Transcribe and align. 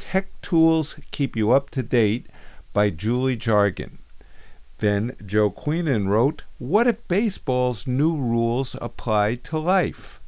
Tech 0.00 0.28
Tools 0.40 0.96
Keep 1.10 1.36
You 1.36 1.52
Up 1.52 1.68
to 1.70 1.82
Date 1.82 2.26
by 2.72 2.88
Julie 2.88 3.36
Jargon. 3.36 3.98
Then 4.78 5.14
Joe 5.24 5.50
Queenan 5.50 6.08
wrote, 6.08 6.44
What 6.58 6.86
if 6.86 7.06
baseball's 7.06 7.86
new 7.86 8.16
rules 8.16 8.74
apply 8.80 9.34
to 9.34 9.58
life? 9.58 10.20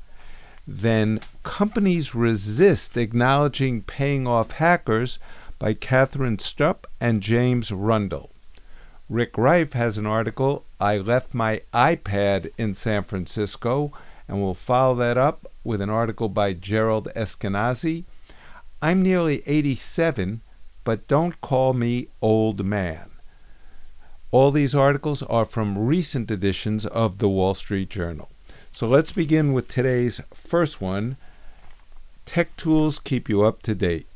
Then 0.68 1.20
Companies 1.42 2.14
Resist 2.14 2.98
Acknowledging 2.98 3.80
Paying 3.82 4.26
Off 4.26 4.52
Hackers 4.52 5.18
by 5.58 5.72
Catherine 5.72 6.36
Stupp 6.36 6.84
and 7.00 7.22
James 7.22 7.72
Rundle. 7.72 8.30
Rick 9.08 9.32
Reiff 9.32 9.72
has 9.72 9.96
an 9.96 10.06
article, 10.06 10.66
I 10.78 10.98
Left 10.98 11.32
My 11.32 11.62
iPad 11.72 12.52
in 12.58 12.74
San 12.74 13.04
Francisco, 13.04 13.90
and 14.28 14.42
we'll 14.42 14.54
follow 14.54 14.94
that 14.96 15.16
up 15.16 15.50
with 15.64 15.80
an 15.80 15.90
article 15.90 16.28
by 16.28 16.52
Gerald 16.52 17.08
Eskenazi. 17.16 18.04
I'm 18.84 19.00
nearly 19.00 19.44
87, 19.46 20.42
but 20.82 21.06
don't 21.06 21.40
call 21.40 21.72
me 21.72 22.08
old 22.20 22.66
man. 22.66 23.10
All 24.32 24.50
these 24.50 24.74
articles 24.74 25.22
are 25.22 25.44
from 25.44 25.78
recent 25.78 26.32
editions 26.32 26.84
of 26.86 27.18
the 27.18 27.28
Wall 27.28 27.54
Street 27.54 27.90
Journal. 27.90 28.28
So 28.72 28.88
let's 28.88 29.12
begin 29.12 29.52
with 29.52 29.68
today's 29.68 30.20
first 30.34 30.80
one 30.80 31.16
Tech 32.26 32.56
Tools 32.56 32.98
Keep 32.98 33.28
You 33.28 33.42
Up 33.42 33.62
to 33.62 33.76
Date. 33.76 34.08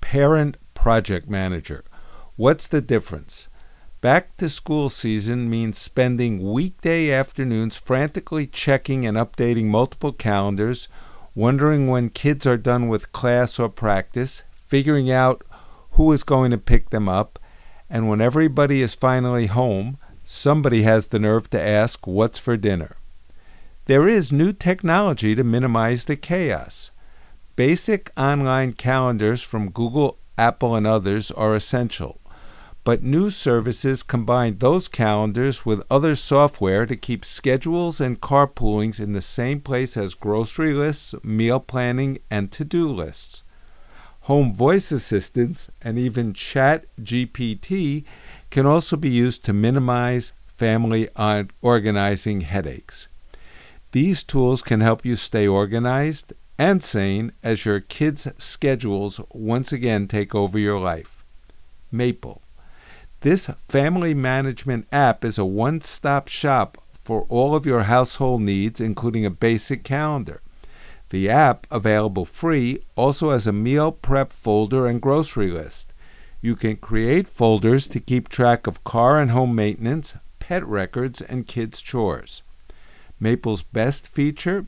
Parent 0.00 0.56
Project 0.74 1.30
Manager. 1.30 1.84
What's 2.34 2.66
the 2.66 2.80
difference? 2.80 3.46
Back 4.00 4.36
to 4.38 4.48
school 4.48 4.90
season 4.90 5.48
means 5.48 5.78
spending 5.78 6.52
weekday 6.52 7.12
afternoons 7.12 7.76
frantically 7.76 8.48
checking 8.48 9.06
and 9.06 9.16
updating 9.16 9.66
multiple 9.66 10.12
calendars, 10.12 10.88
wondering 11.34 11.88
when 11.88 12.08
kids 12.08 12.46
are 12.46 12.56
done 12.56 12.88
with 12.88 13.12
class 13.12 13.58
or 13.58 13.68
practice, 13.68 14.42
figuring 14.50 15.10
out 15.10 15.42
who 15.92 16.10
is 16.12 16.22
going 16.22 16.50
to 16.50 16.58
pick 16.58 16.90
them 16.90 17.08
up, 17.08 17.38
and 17.90 18.08
when 18.08 18.20
everybody 18.20 18.80
is 18.80 18.94
finally 18.94 19.46
home, 19.46 19.98
somebody 20.22 20.82
has 20.82 21.08
the 21.08 21.18
nerve 21.18 21.50
to 21.50 21.60
ask, 21.60 22.06
What's 22.06 22.38
for 22.38 22.56
dinner? 22.56 22.96
There 23.86 24.08
is 24.08 24.32
new 24.32 24.52
technology 24.52 25.34
to 25.34 25.44
minimize 25.44 26.04
the 26.04 26.16
chaos. 26.16 26.90
Basic 27.56 28.10
online 28.16 28.72
calendars 28.72 29.42
from 29.42 29.70
Google, 29.70 30.18
Apple, 30.38 30.74
and 30.74 30.86
others 30.86 31.30
are 31.32 31.54
essential, 31.54 32.20
but 32.84 33.02
new 33.02 33.30
services 33.30 34.02
combine 34.02 34.58
those 34.58 34.88
calendars 34.88 35.64
with 35.64 35.84
other 35.88 36.16
software 36.16 36.84
to 36.84 36.96
keep 36.96 37.24
schedules 37.24 38.00
and 38.00 38.20
carpoolings 38.20 38.98
in 38.98 39.12
the 39.12 39.22
same 39.22 39.60
place 39.60 39.96
as 39.96 40.14
grocery 40.14 40.74
lists, 40.74 41.14
meal 41.22 41.60
planning, 41.60 42.18
and 42.30 42.50
to 42.50 42.64
do 42.64 42.88
lists. 42.88 43.44
Home 44.22 44.52
voice 44.52 44.90
assistants 44.92 45.70
and 45.82 45.98
even 45.98 46.32
Chat 46.32 46.86
GPT 47.00 48.04
can 48.50 48.66
also 48.66 48.96
be 48.96 49.10
used 49.10 49.44
to 49.44 49.52
minimize 49.52 50.32
family 50.46 51.08
organizing 51.60 52.42
headaches. 52.42 53.08
These 53.92 54.22
tools 54.22 54.62
can 54.62 54.80
help 54.80 55.04
you 55.04 55.16
stay 55.16 55.46
organized 55.46 56.32
and 56.58 56.82
sane 56.82 57.32
as 57.42 57.64
your 57.64 57.80
kids' 57.80 58.28
schedules 58.38 59.20
once 59.30 59.72
again 59.72 60.06
take 60.06 60.34
over 60.34 60.58
your 60.58 60.78
life. 60.78 61.24
Maple. 61.90 62.41
This 63.22 63.46
family 63.68 64.14
management 64.14 64.88
app 64.90 65.24
is 65.24 65.38
a 65.38 65.44
one 65.44 65.80
stop 65.80 66.26
shop 66.26 66.82
for 66.90 67.24
all 67.28 67.54
of 67.54 67.64
your 67.64 67.84
household 67.84 68.42
needs, 68.42 68.80
including 68.80 69.24
a 69.24 69.30
basic 69.30 69.84
calendar. 69.84 70.42
The 71.10 71.30
app, 71.30 71.68
available 71.70 72.24
free, 72.24 72.82
also 72.96 73.30
has 73.30 73.46
a 73.46 73.52
meal 73.52 73.92
prep 73.92 74.32
folder 74.32 74.88
and 74.88 75.00
grocery 75.00 75.52
list. 75.52 75.94
You 76.40 76.56
can 76.56 76.78
create 76.78 77.28
folders 77.28 77.86
to 77.88 78.00
keep 78.00 78.28
track 78.28 78.66
of 78.66 78.82
car 78.82 79.20
and 79.20 79.30
home 79.30 79.54
maintenance, 79.54 80.16
pet 80.40 80.66
records, 80.66 81.20
and 81.20 81.46
kids' 81.46 81.80
chores. 81.80 82.42
Maple's 83.20 83.62
best 83.62 84.08
feature 84.08 84.66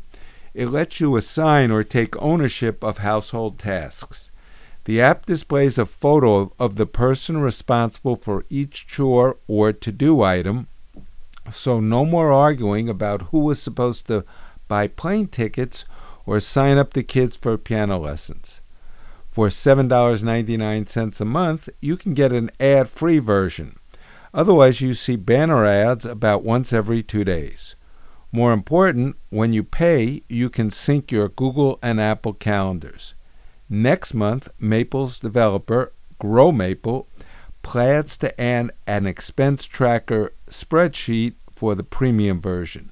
it 0.55 0.67
lets 0.67 1.01
you 1.01 1.17
assign 1.17 1.73
or 1.73 1.83
take 1.83 2.15
ownership 2.23 2.85
of 2.85 2.99
household 2.99 3.59
tasks. 3.59 4.31
The 4.85 5.01
app 5.01 5.25
displays 5.25 5.79
a 5.79 5.87
photo 5.87 6.53
of 6.59 6.77
the 6.77 6.87
person 6.87 7.39
responsible 7.39 8.17
for 8.17 8.45
each 8.51 8.87
chore 8.87 9.39
or 9.49 9.73
to 9.73 9.93
do 9.93 10.21
item, 10.21 10.69
so 11.51 11.81
no 11.81 12.05
more 12.05 12.31
arguing 12.31 12.89
about 12.91 13.23
who 13.31 13.39
was 13.39 13.63
supposed 13.63 14.07
to 14.09 14.27
buy 14.69 14.89
plane 14.89 15.29
tickets 15.29 15.87
or 16.27 16.39
sign 16.39 16.77
up 16.77 16.93
the 16.93 17.03
kids 17.03 17.35
for 17.37 17.57
piano 17.57 17.99
lessons. 17.99 18.61
For 19.31 19.49
$7.99 19.49 21.21
a 21.21 21.25
month, 21.25 21.69
you 21.81 21.97
can 21.97 22.13
get 22.13 22.33
an 22.33 22.51
ad 22.61 22.89
free 22.89 23.19
version. 23.19 23.79
Otherwise, 24.35 24.81
you 24.81 24.95
see 24.95 25.17
banner 25.17 25.65
ads 25.65 26.05
about 26.05 26.45
once 26.45 26.73
every 26.73 27.03
two 27.03 27.25
days. 27.25 27.75
More 28.31 28.53
important, 28.53 29.17
when 29.31 29.53
you 29.53 29.65
pay, 29.65 30.23
you 30.29 30.51
can 30.51 30.71
sync 30.71 31.11
your 31.11 31.29
Google 31.29 31.79
and 31.83 32.01
Apple 32.01 32.35
calendars. 32.35 33.15
Next 33.69 34.15
month, 34.15 34.49
Maple's 34.59 35.19
developer, 35.19 35.93
Grow 36.19 36.53
Maple, 36.53 37.09
plans 37.63 38.17
to 38.19 38.41
add 38.41 38.71
an 38.87 39.07
expense 39.07 39.65
tracker 39.65 40.33
spreadsheet 40.49 41.35
for 41.51 41.75
the 41.75 41.83
premium 41.83 42.41
version. 42.41 42.91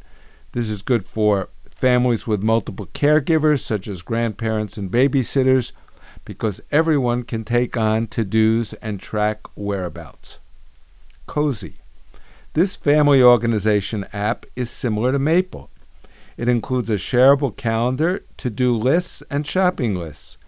This 0.53 0.71
is 0.71 0.83
good 0.83 1.07
for 1.07 1.51
families 1.71 2.27
with 2.27 2.43
multiple 2.43 2.87
caregivers, 2.87 3.61
such 3.61 3.87
as 3.87 4.03
grandparents 4.03 4.77
and 4.77 4.91
babysitters, 4.91 5.73
because 6.25 6.63
everyone 6.71 7.23
can 7.25 7.45
take 7.45 7.77
on 7.77 8.07
to 8.07 8.25
dos 8.25 8.73
and 8.75 9.01
track 9.01 9.41
whereabouts. 9.55 10.39
Cozi. 11.27 11.75
This 12.55 12.77
family 12.77 13.23
organization 13.23 14.07
app 14.13 14.47
is 14.55 14.71
similar 14.71 15.13
to 15.13 15.19
Maple. 15.19 15.71
It 16.37 16.49
includes 16.49 16.91
a 16.91 16.97
shareable 16.97 17.57
calendar, 17.57 18.25
to 18.37 18.51
do 18.51 18.77
lists, 18.77 19.23
and 19.31 19.47
shopping 19.47 19.95
lists. 19.95 20.39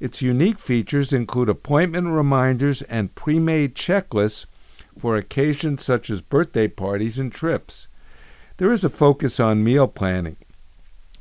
Its 0.00 0.22
unique 0.22 0.58
features 0.58 1.12
include 1.12 1.50
appointment 1.50 2.08
reminders 2.08 2.80
and 2.82 3.14
pre 3.14 3.38
made 3.38 3.74
checklists 3.74 4.46
for 4.98 5.16
occasions 5.16 5.84
such 5.84 6.08
as 6.08 6.22
birthday 6.22 6.66
parties 6.66 7.18
and 7.18 7.30
trips. 7.30 7.86
There 8.56 8.72
is 8.72 8.82
a 8.82 8.88
focus 8.88 9.38
on 9.38 9.62
meal 9.62 9.86
planning. 9.86 10.36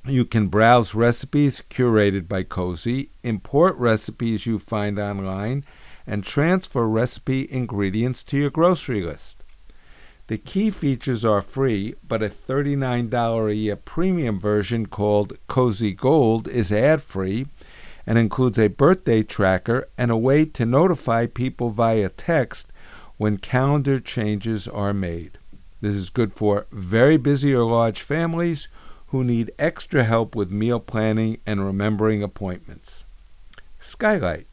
You 0.06 0.24
can 0.24 0.48
browse 0.48 0.96
recipes 0.96 1.62
curated 1.70 2.30
by 2.30 2.44
Cozi, 2.44 3.10
import 3.22 3.76
recipes 3.76 4.46
you 4.46 4.58
find 4.58 4.98
online, 4.98 5.66
and 6.08 6.24
transfer 6.24 6.88
recipe 6.88 7.48
ingredients 7.52 8.24
to 8.24 8.38
your 8.38 8.50
grocery 8.50 9.02
list. 9.02 9.44
The 10.28 10.38
key 10.38 10.70
features 10.70 11.26
are 11.26 11.42
free, 11.42 11.96
but 12.08 12.24
a 12.24 12.28
$39 12.28 13.50
a 13.50 13.56
year 13.56 13.76
premium 13.76 14.40
version 14.40 14.86
called 14.86 15.38
Cozi 15.48 15.96
Gold 15.96 16.48
is 16.48 16.72
ad 16.72 17.02
free 17.02 17.48
and 18.10 18.18
includes 18.18 18.58
a 18.58 18.68
birthday 18.68 19.22
tracker 19.22 19.88
and 19.96 20.10
a 20.10 20.18
way 20.18 20.44
to 20.44 20.66
notify 20.66 21.28
people 21.28 21.70
via 21.70 22.10
text 22.10 22.74
when 23.18 23.38
calendar 23.38 24.00
changes 24.00 24.68
are 24.68 24.96
made. 24.96 25.38
This 25.80 25.94
is 25.94 26.10
good 26.10 26.34
for 26.34 26.66
very 26.72 27.18
busy 27.18 27.54
or 27.54 27.70
large 27.70 28.02
families 28.02 28.68
who 29.10 29.24
need 29.24 29.52
extra 29.60 30.04
help 30.06 30.36
with 30.36 30.50
meal 30.50 30.80
planning 30.80 31.38
and 31.46 31.64
remembering 31.64 32.24
appointments. 32.24 33.06
Skylight. 33.78 34.48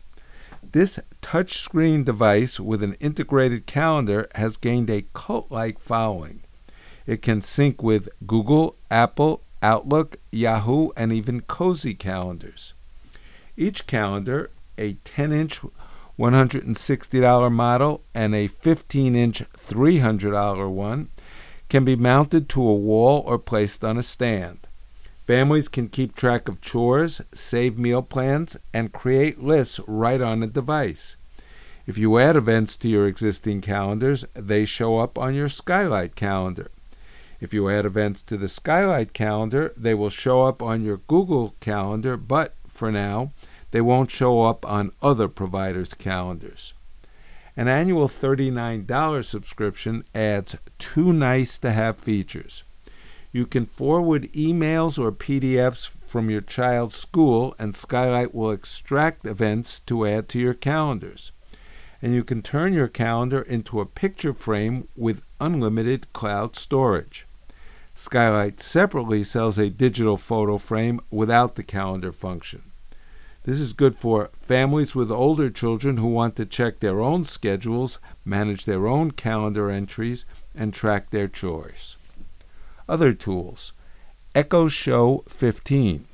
This 0.63 1.01
touchscreen 1.23 2.05
device 2.05 2.61
with 2.61 2.83
an 2.83 2.93
integrated 3.01 3.65
calendar 3.65 4.29
has 4.35 4.59
gained 4.59 4.91
a 4.91 5.07
cult 5.15 5.51
like 5.51 5.79
following. 5.79 6.43
It 7.07 7.23
can 7.23 7.41
sync 7.41 7.83
with 7.83 8.11
Google, 8.27 8.77
Apple, 8.91 9.45
Outlook, 9.63 10.17
Yahoo, 10.31 10.91
and 10.95 11.11
even 11.11 11.41
Cozi 11.41 11.99
calendars. 11.99 12.75
Each 13.57 13.87
calendar, 13.87 14.51
a 14.77 14.95
10 15.05 15.33
inch 15.33 15.61
$160 16.19 17.53
model 17.53 18.03
and 18.15 18.35
a 18.35 18.47
15 18.49 19.15
inch 19.15 19.43
$300 19.57 20.71
one, 20.71 21.09
can 21.69 21.85
be 21.85 21.97
mounted 21.97 22.49
to 22.51 22.63
a 22.67 22.75
wall 22.75 23.23
or 23.27 23.39
placed 23.39 23.85
on 23.85 23.97
a 23.97 24.03
stand. 24.03 24.69
Families 25.27 25.69
can 25.69 25.89
keep 25.89 26.15
track 26.15 26.49
of 26.49 26.61
chores, 26.61 27.21
save 27.35 27.77
meal 27.77 28.03
plans, 28.03 28.57
and 28.73 28.93
create 28.93 29.43
lists 29.43 29.81
right 29.89 30.21
on 30.21 30.41
the 30.41 30.47
device. 30.47 31.17
If 31.87 31.99
you 31.99 32.19
add 32.19 32.37
events 32.37 32.77
to 32.79 32.89
your 32.89 33.07
existing 33.07 33.61
calendars, 33.61 34.25
they 34.35 34.65
show 34.65 34.99
up 34.99 35.19
on 35.19 35.35
your 35.35 35.49
Skylight 35.49 36.15
calendar. 36.15 36.71
If 37.41 37.53
you 37.53 37.69
add 37.69 37.85
events 37.85 38.23
to 38.23 38.37
the 38.37 38.49
Skylight 38.49 39.13
calendar, 39.13 39.73
they 39.77 39.95
will 39.95 40.11
show 40.11 40.45
up 40.45 40.63
on 40.63 40.85
your 40.85 40.99
Google 41.09 41.55
calendar, 41.61 42.17
but 42.17 42.55
for 42.67 42.93
now, 42.93 43.33
they 43.77 43.83
won't 43.83 44.11
show 44.11 44.41
up 44.41 44.65
on 44.65 44.91
other 45.03 45.29
providers' 45.29 45.93
calendars. 45.93 46.73
An 47.59 47.69
annual 47.69 48.09
$39 48.09 49.23
subscription 49.23 50.03
adds 50.15 50.57
two 50.79 51.13
nice 51.13 51.59
to 51.59 51.71
have 51.73 52.01
features. 52.01 52.63
You 53.33 53.45
can 53.45 53.67
forward 53.67 54.33
emails 54.33 54.99
or 54.99 55.13
PDFs 55.13 55.91
from 55.91 56.31
your 56.31 56.41
child's 56.41 56.97
school, 56.97 57.55
and 57.59 57.75
Skylight 57.75 58.35
will 58.35 58.51
extract 58.51 59.27
events 59.27 59.81
to 59.81 60.07
add 60.07 60.31
to 60.31 60.39
your 60.39 60.55
calendars. 60.55 61.33
And 62.01 62.15
you 62.15 62.25
can 62.25 62.41
turn 62.41 62.73
your 62.73 62.89
calendar 62.89 63.43
into 63.43 63.81
a 63.81 63.85
picture 63.85 64.33
frame 64.33 64.89
with 64.97 65.21
unlimited 65.39 66.11
cloud 66.15 66.57
storage. 66.57 67.27
Skylight 67.93 68.59
separately 68.59 69.23
sells 69.23 69.59
a 69.59 69.69
digital 69.69 70.17
photo 70.17 70.57
frame 70.57 70.99
without 71.11 71.57
the 71.57 71.63
calendar 71.63 72.11
function. 72.11 72.66
This 73.47 73.61
is 73.61 73.75
good 73.75 73.95
for 73.95 74.31
families 74.35 74.97
with 74.97 75.09
older 75.09 75.51
children 75.51 75.99
who 75.99 76.09
want 76.09 76.35
to 76.35 76.45
check 76.45 76.81
their 76.81 77.01
own 77.01 77.25
schedules, 77.25 78.01
manage 78.25 78.65
their 78.65 78.89
own 78.89 79.13
calendar 79.13 79.71
entries, 79.71 80.25
and 80.53 80.75
track 80.75 81.11
their 81.11 81.29
chores. 81.29 81.97
Other 82.89 83.15
tools 83.15 83.73
Echo 84.35 84.67
Show 84.67 85.23
15. 85.29 86.07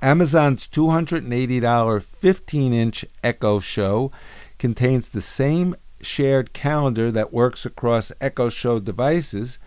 Amazon's 0.00 0.68
$280 0.68 2.02
15 2.04 2.72
inch 2.72 3.04
Echo 3.24 3.58
Show 3.58 4.12
contains 4.56 5.08
the 5.08 5.20
same 5.20 5.74
shared 6.00 6.52
calendar 6.52 7.10
that 7.10 7.32
works 7.32 7.66
across 7.66 8.12
Echo 8.20 8.50
Show 8.50 8.78
devices, 8.78 9.58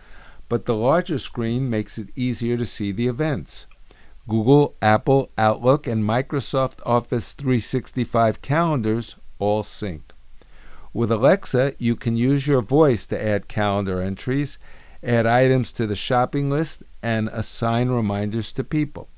but 0.47 0.65
the 0.65 0.75
larger 0.75 1.19
screen 1.19 1.69
makes 1.69 1.97
it 1.97 2.07
easier 2.15 2.55
to 2.55 2.65
see 2.65 2.93
the 2.93 3.09
events. 3.09 3.67
Google, 4.29 4.75
Apple, 4.81 5.31
Outlook, 5.37 5.87
and 5.87 6.03
Microsoft 6.03 6.79
Office 6.85 7.33
365 7.33 8.41
calendars 8.41 9.15
all 9.39 9.63
sync. 9.63 10.13
With 10.93 11.11
Alexa, 11.11 11.73
you 11.77 11.95
can 11.95 12.15
use 12.15 12.47
your 12.47 12.61
voice 12.61 13.05
to 13.07 13.21
add 13.21 13.47
calendar 13.47 14.01
entries 14.01 14.57
add 15.03 15.25
items 15.25 15.71
to 15.73 15.87
the 15.87 15.95
shopping 15.95 16.49
list, 16.49 16.83
and 17.01 17.29
assign 17.29 17.89
reminders 17.89 18.51
to 18.53 18.63
people. 18.63 19.09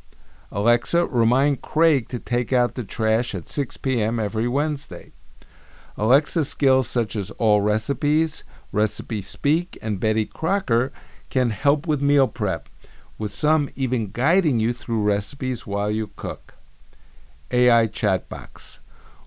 Alexa, 0.52 1.08
remind 1.08 1.62
Craig 1.62 2.10
to 2.10 2.20
take 2.20 2.52
out 2.54 2.76
the 2.76 2.84
trash 2.84 3.34
at 3.34 3.50
6 3.50 3.78
p.m. 3.78 4.20
every 4.20 4.48
Wednesday. 4.48 5.12
Alexa 5.98 6.46
skills 6.46 6.88
such 6.88 7.16
as 7.16 7.32
Allrecipes, 7.40 8.44
Recipe 8.72 9.22
Speak, 9.22 9.78
and 9.82 10.00
Betty 10.00 10.26
Crocker 10.26 10.92
can 11.30 11.50
help 11.50 11.88
with 11.88 12.02
meal 12.02 12.28
prep, 12.28 12.70
with 13.22 13.30
some 13.30 13.70
even 13.76 14.10
guiding 14.10 14.60
you 14.60 14.74
through 14.74 15.00
recipes 15.00 15.68
while 15.68 15.92
you 15.92 16.10
cook. 16.16 16.56
AI 17.52 17.86
Chatbox. 17.86 18.80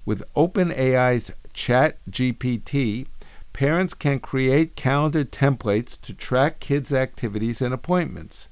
With 0.04 0.24
OpenAI's 0.34 1.30
ChatGPT, 1.54 3.06
parents 3.52 3.94
can 3.94 4.18
create 4.18 4.74
calendar 4.74 5.24
templates 5.24 5.96
to 6.00 6.12
track 6.12 6.58
kids' 6.58 6.92
activities 6.92 7.62
and 7.62 7.72
appointments. 7.72 8.48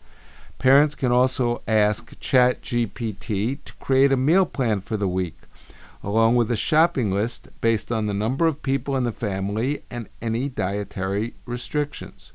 Parents 0.61 0.95
can 0.95 1.11
also 1.11 1.61
ask 1.67 2.17
ChatGPT 2.21 3.65
to 3.65 3.73
create 3.81 4.13
a 4.13 4.17
meal 4.17 4.47
plan 4.47 4.81
for 4.81 4.97
the 4.97 5.09
week, 5.09 5.39
along 6.05 6.37
with 6.37 6.53
a 6.53 6.57
shopping 6.57 7.11
list 7.11 7.49
based 7.61 7.91
on 7.91 8.07
the 8.07 8.15
number 8.15 8.47
of 8.47 8.63
people 8.63 8.97
in 8.97 9.03
the 9.03 9.11
family 9.11 9.83
and 9.91 10.09
any 10.21 10.49
dietary 10.49 11.35
restrictions. 11.47 12.33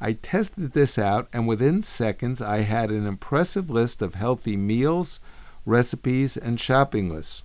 I 0.00 0.14
tested 0.14 0.72
this 0.72 0.98
out, 0.98 1.28
and 1.32 1.46
within 1.46 1.82
seconds, 1.82 2.42
I 2.42 2.60
had 2.60 2.90
an 2.90 3.06
impressive 3.06 3.70
list 3.70 4.02
of 4.02 4.14
healthy 4.14 4.56
meals, 4.56 5.20
recipes, 5.64 6.36
and 6.36 6.60
shopping 6.60 7.08
lists. 7.08 7.42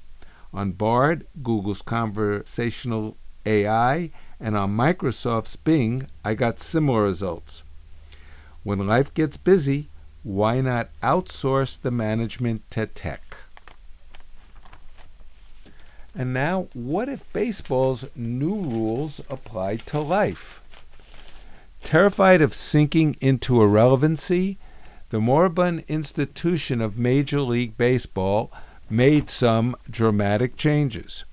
On 0.54 0.72
Bard, 0.72 1.28
Google's 1.44 1.82
conversational 1.82 3.16
AI, 3.46 4.12
and 4.40 4.58
on 4.58 4.76
Microsoft's 4.76 5.56
Bing, 5.56 6.08
I 6.26 6.34
got 6.34 6.60
similar 6.60 7.04
results. 7.04 7.64
When 8.64 8.86
life 8.88 9.14
gets 9.14 9.38
busy, 9.38 9.90
why 10.24 10.62
not 10.62 10.90
outsource 11.02 11.80
the 11.80 11.92
management 11.92 12.70
to 12.72 12.88
tech? 12.88 13.22
And 16.16 16.34
now, 16.34 16.68
what 16.74 17.08
if 17.08 17.32
baseball's 17.32 18.06
new 18.16 18.56
rules 18.56 19.22
apply 19.30 19.78
to 19.78 20.00
life? 20.00 20.59
Terrified 21.84 22.42
of 22.42 22.54
sinking 22.54 23.16
into 23.20 23.62
irrelevancy, 23.62 24.58
the 25.10 25.20
moribund 25.20 25.84
institution 25.88 26.82
of 26.82 26.98
Major 26.98 27.42
League 27.42 27.78
Baseball 27.78 28.52
made 28.90 29.30
some 29.30 29.76
dramatic 29.90 30.56
changes. 30.56 31.26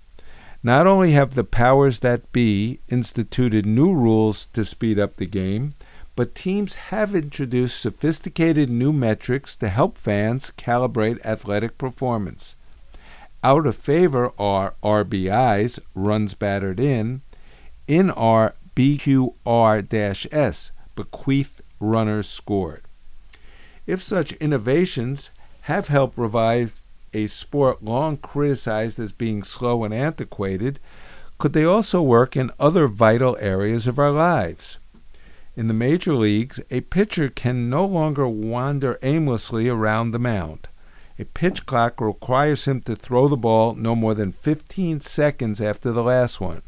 Not 0.63 0.87
only 0.87 1.13
have 1.13 1.35
the 1.35 1.45
powers 1.45 2.01
that 2.01 2.33
be 2.33 2.81
instituted 2.89 3.67
new 3.67 3.95
rules 3.95 4.47
to 4.55 4.65
speed 4.65 4.99
up 4.99 5.17
the 5.17 5.27
game, 5.27 5.75
but 6.17 6.35
teams 6.35 6.75
have 6.91 7.15
introduced 7.15 7.79
sophisticated 7.79 8.71
new 8.71 8.93
metrics 8.93 9.55
to 9.57 9.69
help 9.69 9.99
fans 9.99 10.51
calibrate 10.57 11.25
athletic 11.25 11.77
performance. 11.77 12.57
Out 13.45 13.67
of 13.67 13.77
favor 13.77 14.33
are 14.39 14.75
RBIs, 14.83 15.79
runs 15.95 16.35
batted 16.35 16.81
in, 16.81 17.21
in 17.87 18.11
are 18.11 18.55
BQR 18.77 20.29
S, 20.31 20.71
bequeathed 20.95 21.63
runners 21.81 22.29
scored. 22.29 22.83
If 23.87 24.03
such 24.03 24.33
innovations 24.33 25.31
have 25.63 25.89
helped 25.89 26.19
revive 26.19 26.83
a 27.15 27.27
sport 27.27 27.83
long 27.83 28.19
criticized 28.19 28.99
as 28.99 29.13
being 29.13 29.43
slow 29.43 29.83
and 29.83 29.95
antiquated, 29.95 30.79
could 31.39 31.55
they 31.55 31.65
also 31.65 32.03
work 32.03 32.37
in 32.37 32.51
other 32.61 32.87
vital 32.87 33.39
areas 33.41 33.87
of 33.87 33.99
our 33.99 34.11
lives? 34.11 34.79
In 35.57 35.69
the 35.69 35.75
major 35.75 36.13
leagues, 36.13 36.61
a 36.71 36.83
pitcher 36.83 37.31
can 37.31 37.71
no 37.71 37.87
longer 37.87 38.29
wander 38.29 38.99
aimlessly 39.03 39.71
around 39.71 40.11
the 40.11 40.19
mound. 40.19 40.69
A 41.19 41.25
pitch 41.25 41.65
clock 41.65 41.99
requires 41.99 42.67
him 42.67 42.83
to 42.83 42.95
throw 42.95 43.27
the 43.27 43.39
ball 43.39 43.75
no 43.75 43.97
more 43.97 44.13
than 44.13 44.33
15 44.33 45.01
seconds 45.01 45.63
after 45.63 45.93
the 45.93 46.03
last 46.03 46.43
one. 46.43 46.61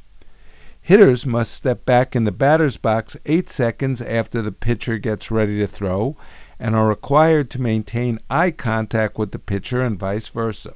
Hitters 0.88 1.26
must 1.26 1.52
step 1.52 1.84
back 1.84 2.16
in 2.16 2.24
the 2.24 2.32
batter's 2.32 2.78
box 2.78 3.14
8 3.26 3.50
seconds 3.50 4.00
after 4.00 4.40
the 4.40 4.50
pitcher 4.50 4.96
gets 4.96 5.30
ready 5.30 5.58
to 5.58 5.66
throw 5.66 6.16
and 6.58 6.74
are 6.74 6.88
required 6.88 7.50
to 7.50 7.60
maintain 7.60 8.20
eye 8.30 8.52
contact 8.52 9.18
with 9.18 9.32
the 9.32 9.38
pitcher 9.38 9.82
and 9.82 9.98
vice 9.98 10.28
versa. 10.28 10.72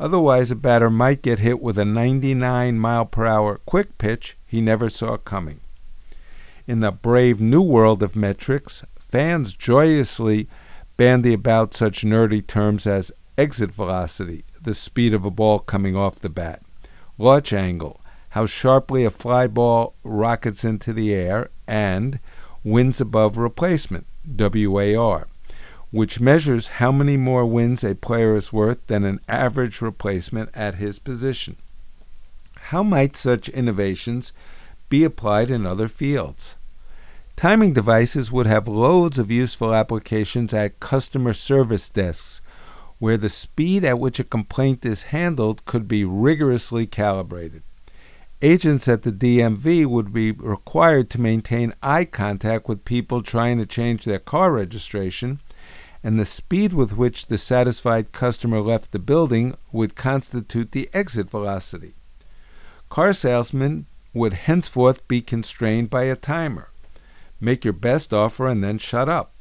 Otherwise, 0.00 0.50
a 0.50 0.56
batter 0.56 0.88
might 0.88 1.20
get 1.20 1.40
hit 1.40 1.60
with 1.60 1.76
a 1.76 1.84
99 1.84 2.78
mile 2.78 3.04
per 3.04 3.26
hour 3.26 3.60
quick 3.66 3.98
pitch 3.98 4.38
he 4.46 4.62
never 4.62 4.88
saw 4.88 5.18
coming. 5.18 5.60
In 6.66 6.80
the 6.80 6.90
brave 6.90 7.38
new 7.38 7.60
world 7.60 8.02
of 8.02 8.16
metrics, 8.16 8.82
fans 8.98 9.52
joyously 9.52 10.48
bandy 10.96 11.34
about 11.34 11.74
such 11.74 12.02
nerdy 12.02 12.46
terms 12.46 12.86
as 12.86 13.12
exit 13.36 13.72
velocity, 13.72 14.46
the 14.58 14.72
speed 14.72 15.12
of 15.12 15.26
a 15.26 15.30
ball 15.30 15.58
coming 15.58 15.94
off 15.94 16.16
the 16.16 16.30
bat, 16.30 16.62
launch 17.18 17.52
angle, 17.52 17.97
how 18.30 18.46
sharply 18.46 19.04
a 19.04 19.10
fly 19.10 19.46
ball 19.46 19.94
rockets 20.04 20.64
into 20.64 20.92
the 20.92 21.12
air, 21.12 21.50
and 21.66 22.20
wins 22.62 23.00
above 23.00 23.38
replacement, 23.38 24.06
WAR, 24.26 25.28
which 25.90 26.20
measures 26.20 26.68
how 26.68 26.92
many 26.92 27.16
more 27.16 27.46
wins 27.46 27.82
a 27.82 27.94
player 27.94 28.36
is 28.36 28.52
worth 28.52 28.86
than 28.86 29.04
an 29.04 29.20
average 29.28 29.80
replacement 29.80 30.50
at 30.54 30.74
his 30.74 30.98
position. 30.98 31.56
How 32.56 32.82
might 32.82 33.16
such 33.16 33.48
innovations 33.48 34.32
be 34.90 35.04
applied 35.04 35.50
in 35.50 35.64
other 35.64 35.88
fields? 35.88 36.56
Timing 37.36 37.72
devices 37.72 38.32
would 38.32 38.46
have 38.46 38.68
loads 38.68 39.18
of 39.18 39.30
useful 39.30 39.74
applications 39.74 40.52
at 40.52 40.80
customer 40.80 41.32
service 41.32 41.88
desks, 41.88 42.40
where 42.98 43.16
the 43.16 43.28
speed 43.28 43.84
at 43.84 43.98
which 43.98 44.18
a 44.18 44.24
complaint 44.24 44.84
is 44.84 45.04
handled 45.04 45.64
could 45.64 45.86
be 45.86 46.04
rigorously 46.04 46.84
calibrated. 46.84 47.62
Agents 48.40 48.86
at 48.86 49.02
the 49.02 49.10
DMV 49.10 49.84
would 49.86 50.12
be 50.12 50.30
required 50.30 51.10
to 51.10 51.20
maintain 51.20 51.74
eye 51.82 52.04
contact 52.04 52.68
with 52.68 52.84
people 52.84 53.20
trying 53.20 53.58
to 53.58 53.66
change 53.66 54.04
their 54.04 54.20
car 54.20 54.52
registration, 54.52 55.40
and 56.04 56.20
the 56.20 56.24
speed 56.24 56.72
with 56.72 56.96
which 56.96 57.26
the 57.26 57.36
satisfied 57.36 58.12
customer 58.12 58.60
left 58.60 58.92
the 58.92 59.00
building 59.00 59.56
would 59.72 59.96
constitute 59.96 60.70
the 60.70 60.88
exit 60.94 61.28
velocity. 61.28 61.94
Car 62.88 63.12
salesmen 63.12 63.86
would 64.14 64.34
henceforth 64.34 65.06
be 65.08 65.20
constrained 65.20 65.90
by 65.90 66.04
a 66.04 66.14
timer. 66.14 66.70
Make 67.40 67.64
your 67.64 67.72
best 67.72 68.12
offer 68.12 68.46
and 68.46 68.62
then 68.62 68.78
shut 68.78 69.08
up. 69.08 69.32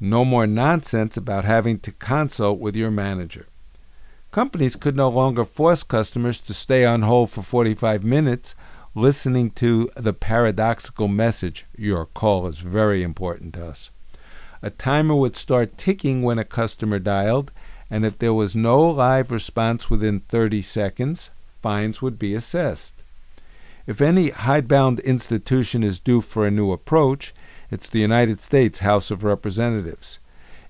No 0.00 0.24
more 0.24 0.48
nonsense 0.48 1.16
about 1.16 1.44
having 1.44 1.78
to 1.78 1.92
consult 1.92 2.58
with 2.58 2.74
your 2.74 2.90
manager. 2.90 3.46
Companies 4.32 4.76
could 4.76 4.96
no 4.96 5.10
longer 5.10 5.44
force 5.44 5.82
customers 5.82 6.40
to 6.40 6.54
stay 6.54 6.86
on 6.86 7.02
hold 7.02 7.30
for 7.30 7.42
45 7.42 8.02
minutes 8.02 8.56
listening 8.94 9.50
to 9.50 9.90
the 9.94 10.14
paradoxical 10.14 11.06
message 11.06 11.66
Your 11.76 12.06
call 12.06 12.46
is 12.46 12.60
very 12.60 13.02
important 13.02 13.52
to 13.54 13.66
us. 13.66 13.90
A 14.62 14.70
timer 14.70 15.14
would 15.14 15.36
start 15.36 15.76
ticking 15.76 16.22
when 16.22 16.38
a 16.38 16.46
customer 16.46 16.98
dialed, 16.98 17.52
and 17.90 18.06
if 18.06 18.18
there 18.18 18.32
was 18.32 18.56
no 18.56 18.80
live 18.80 19.30
response 19.30 19.90
within 19.90 20.20
30 20.20 20.62
seconds, 20.62 21.30
fines 21.60 22.00
would 22.00 22.18
be 22.18 22.34
assessed. 22.34 23.04
If 23.86 24.00
any 24.00 24.30
hidebound 24.30 25.00
institution 25.00 25.82
is 25.82 26.00
due 26.00 26.22
for 26.22 26.46
a 26.46 26.50
new 26.50 26.72
approach, 26.72 27.34
it's 27.70 27.90
the 27.90 28.00
United 28.00 28.40
States 28.40 28.78
House 28.78 29.10
of 29.10 29.24
Representatives. 29.24 30.20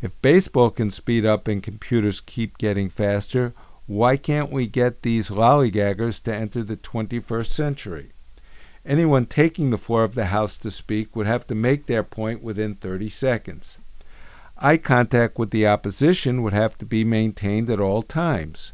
If 0.02 0.20
baseball 0.20 0.70
can 0.70 0.90
speed 0.90 1.24
up 1.24 1.46
and 1.46 1.62
computers 1.62 2.20
keep 2.20 2.58
getting 2.58 2.88
faster, 2.88 3.54
why 3.86 4.16
can't 4.16 4.50
we 4.50 4.66
get 4.66 5.02
these 5.02 5.30
lollygaggers 5.30 6.20
to 6.24 6.34
enter 6.34 6.64
the 6.64 6.76
21st 6.76 7.46
century? 7.46 8.10
Anyone 8.84 9.26
taking 9.26 9.70
the 9.70 9.78
floor 9.78 10.02
of 10.02 10.16
the 10.16 10.26
House 10.26 10.58
to 10.58 10.72
speak 10.72 11.14
would 11.14 11.28
have 11.28 11.46
to 11.46 11.54
make 11.54 11.86
their 11.86 12.02
point 12.02 12.42
within 12.42 12.74
30 12.74 13.08
seconds. 13.10 13.78
Eye 14.58 14.76
contact 14.76 15.38
with 15.38 15.52
the 15.52 15.68
opposition 15.68 16.42
would 16.42 16.52
have 16.52 16.76
to 16.78 16.86
be 16.86 17.04
maintained 17.04 17.70
at 17.70 17.80
all 17.80 18.02
times. 18.02 18.72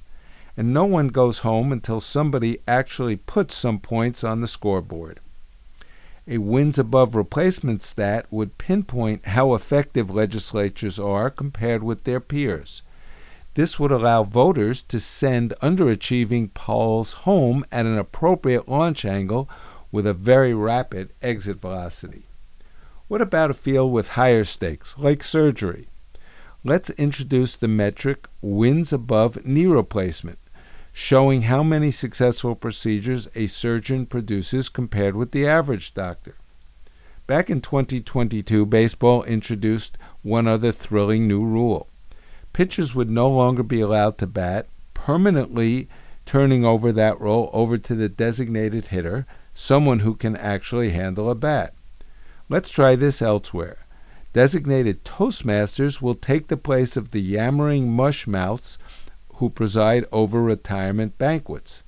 And 0.57 0.73
no 0.73 0.87
one 0.87 1.09
goes 1.09 1.41
home 1.41 1.73
until 1.73 2.01
somebody 2.01 2.61
actually 2.67 3.17
puts 3.17 3.55
some 3.55 3.81
points 3.81 4.25
on 4.25 4.41
the 4.41 4.49
scoreboard 4.49 5.21
a 6.29 6.39
wins 6.39 6.79
above 6.79 7.15
replacement 7.15 7.83
stat 7.83 8.27
would 8.31 8.59
pinpoint 8.59 9.25
how 9.29 9.55
effective 9.55 10.11
legislatures 10.11 10.99
are 10.99 11.31
compared 11.31 11.83
with 11.83 12.05
their 12.05 12.21
peers. 12.21 12.83
This 13.55 13.81
would 13.81 13.91
allow 13.91 14.23
voters 14.25 14.83
to 14.85 15.01
send 15.01 15.55
underachieving 15.63 16.53
polls 16.53 17.13
home 17.25 17.65
at 17.73 17.87
an 17.87 17.99
appropriate 17.99 18.69
launch 18.69 19.05
angle 19.05 19.49
with 19.91 20.07
a 20.07 20.13
very 20.13 20.53
rapid 20.53 21.11
exit 21.23 21.61
velocity. 21.61 22.27
What 23.09 23.23
about 23.23 23.51
a 23.51 23.55
field 23.55 23.91
with 23.91 24.09
higher 24.09 24.45
stakes, 24.45 24.97
like 24.99 25.23
surgery? 25.23 25.89
Let's 26.63 26.91
introduce 26.91 27.57
the 27.57 27.69
metric 27.69 28.29
wins 28.43 28.93
above 28.93 29.47
knee 29.47 29.67
replacement 29.67 30.39
showing 31.01 31.43
how 31.43 31.63
many 31.63 31.93
successful 31.93 32.57
procedures 32.57 33.29
a 33.37 33.47
surgeon 33.47 34.05
produces 34.05 34.69
compared 34.69 35.15
with 35.15 35.31
the 35.31 35.47
average 35.47 35.95
doctor. 35.95 36.35
Back 37.29 37.49
in 37.49 37.61
2022, 37.61 38.67
baseball 38.67 39.23
introduced 39.23 39.97
one 40.23 40.49
other 40.49 40.73
thrilling 40.73 41.29
new 41.29 41.45
rule. 41.45 41.87
Pitchers 42.53 42.97
would 42.97 43.09
no 43.09 43.31
longer 43.31 43.63
be 43.63 43.81
allowed 43.81 44.19
to 44.19 44.27
bat, 44.27 44.67
permanently 44.93 45.89
turning 46.27 46.65
over 46.65 46.91
that 46.91 47.21
role 47.21 47.49
over 47.53 47.79
to 47.79 47.95
the 47.95 48.09
designated 48.09 48.89
hitter, 48.89 49.25
someone 49.55 50.01
who 50.01 50.17
can 50.17 50.37
actually 50.37 50.91
handle 50.91 51.31
a 51.31 51.37
bat. 51.37 51.75
Let's 52.49 52.71
try 52.71 52.97
this 52.97 53.23
elsewhere. 53.23 53.87
Designated 54.33 55.05
Toastmasters 55.05 56.03
will 56.03 56.17
take 56.17 56.49
the 56.49 56.57
place 56.57 56.97
of 56.97 57.13
the 57.13 57.21
yammering 57.21 57.87
mushmouths 57.87 58.79
who 59.39 59.49
preside 59.49 60.05
over 60.11 60.43
retirement 60.43 61.17
banquets. 61.17 61.85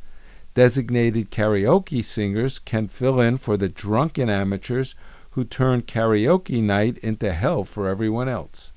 Designated 0.55 1.31
karaoke 1.31 2.03
singers 2.03 2.59
can 2.59 2.89
fill 2.89 3.21
in 3.21 3.37
for 3.37 3.57
the 3.57 3.69
drunken 3.69 4.31
amateurs 4.31 4.95
who 5.31 5.45
turn 5.45 5.83
karaoke 5.83 6.63
night 6.63 6.99
into 6.99 7.33
hell 7.33 7.65
for 7.65 7.89
everyone 7.89 8.29
else. 8.29 8.73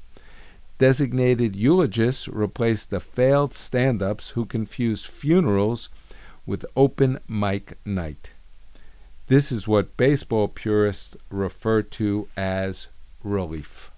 Designated 0.79 1.55
eulogists 1.55 2.27
replace 2.27 2.83
the 2.83 2.99
failed 2.99 3.53
stand 3.53 4.01
ups 4.01 4.31
who 4.31 4.45
confuse 4.45 5.05
funerals 5.05 5.89
with 6.45 6.65
open 6.75 7.19
mic 7.27 7.77
night. 7.85 8.31
This 9.27 9.51
is 9.51 9.67
what 9.67 9.97
baseball 9.97 10.47
purists 10.47 11.15
refer 11.29 11.83
to 11.83 12.27
as 12.35 12.87
relief. 13.23 13.92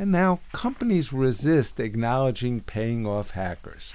And 0.00 0.12
now 0.12 0.40
companies 0.52 1.12
resist 1.12 1.78
acknowledging 1.78 2.62
paying 2.62 3.06
off 3.06 3.32
hackers. 3.32 3.92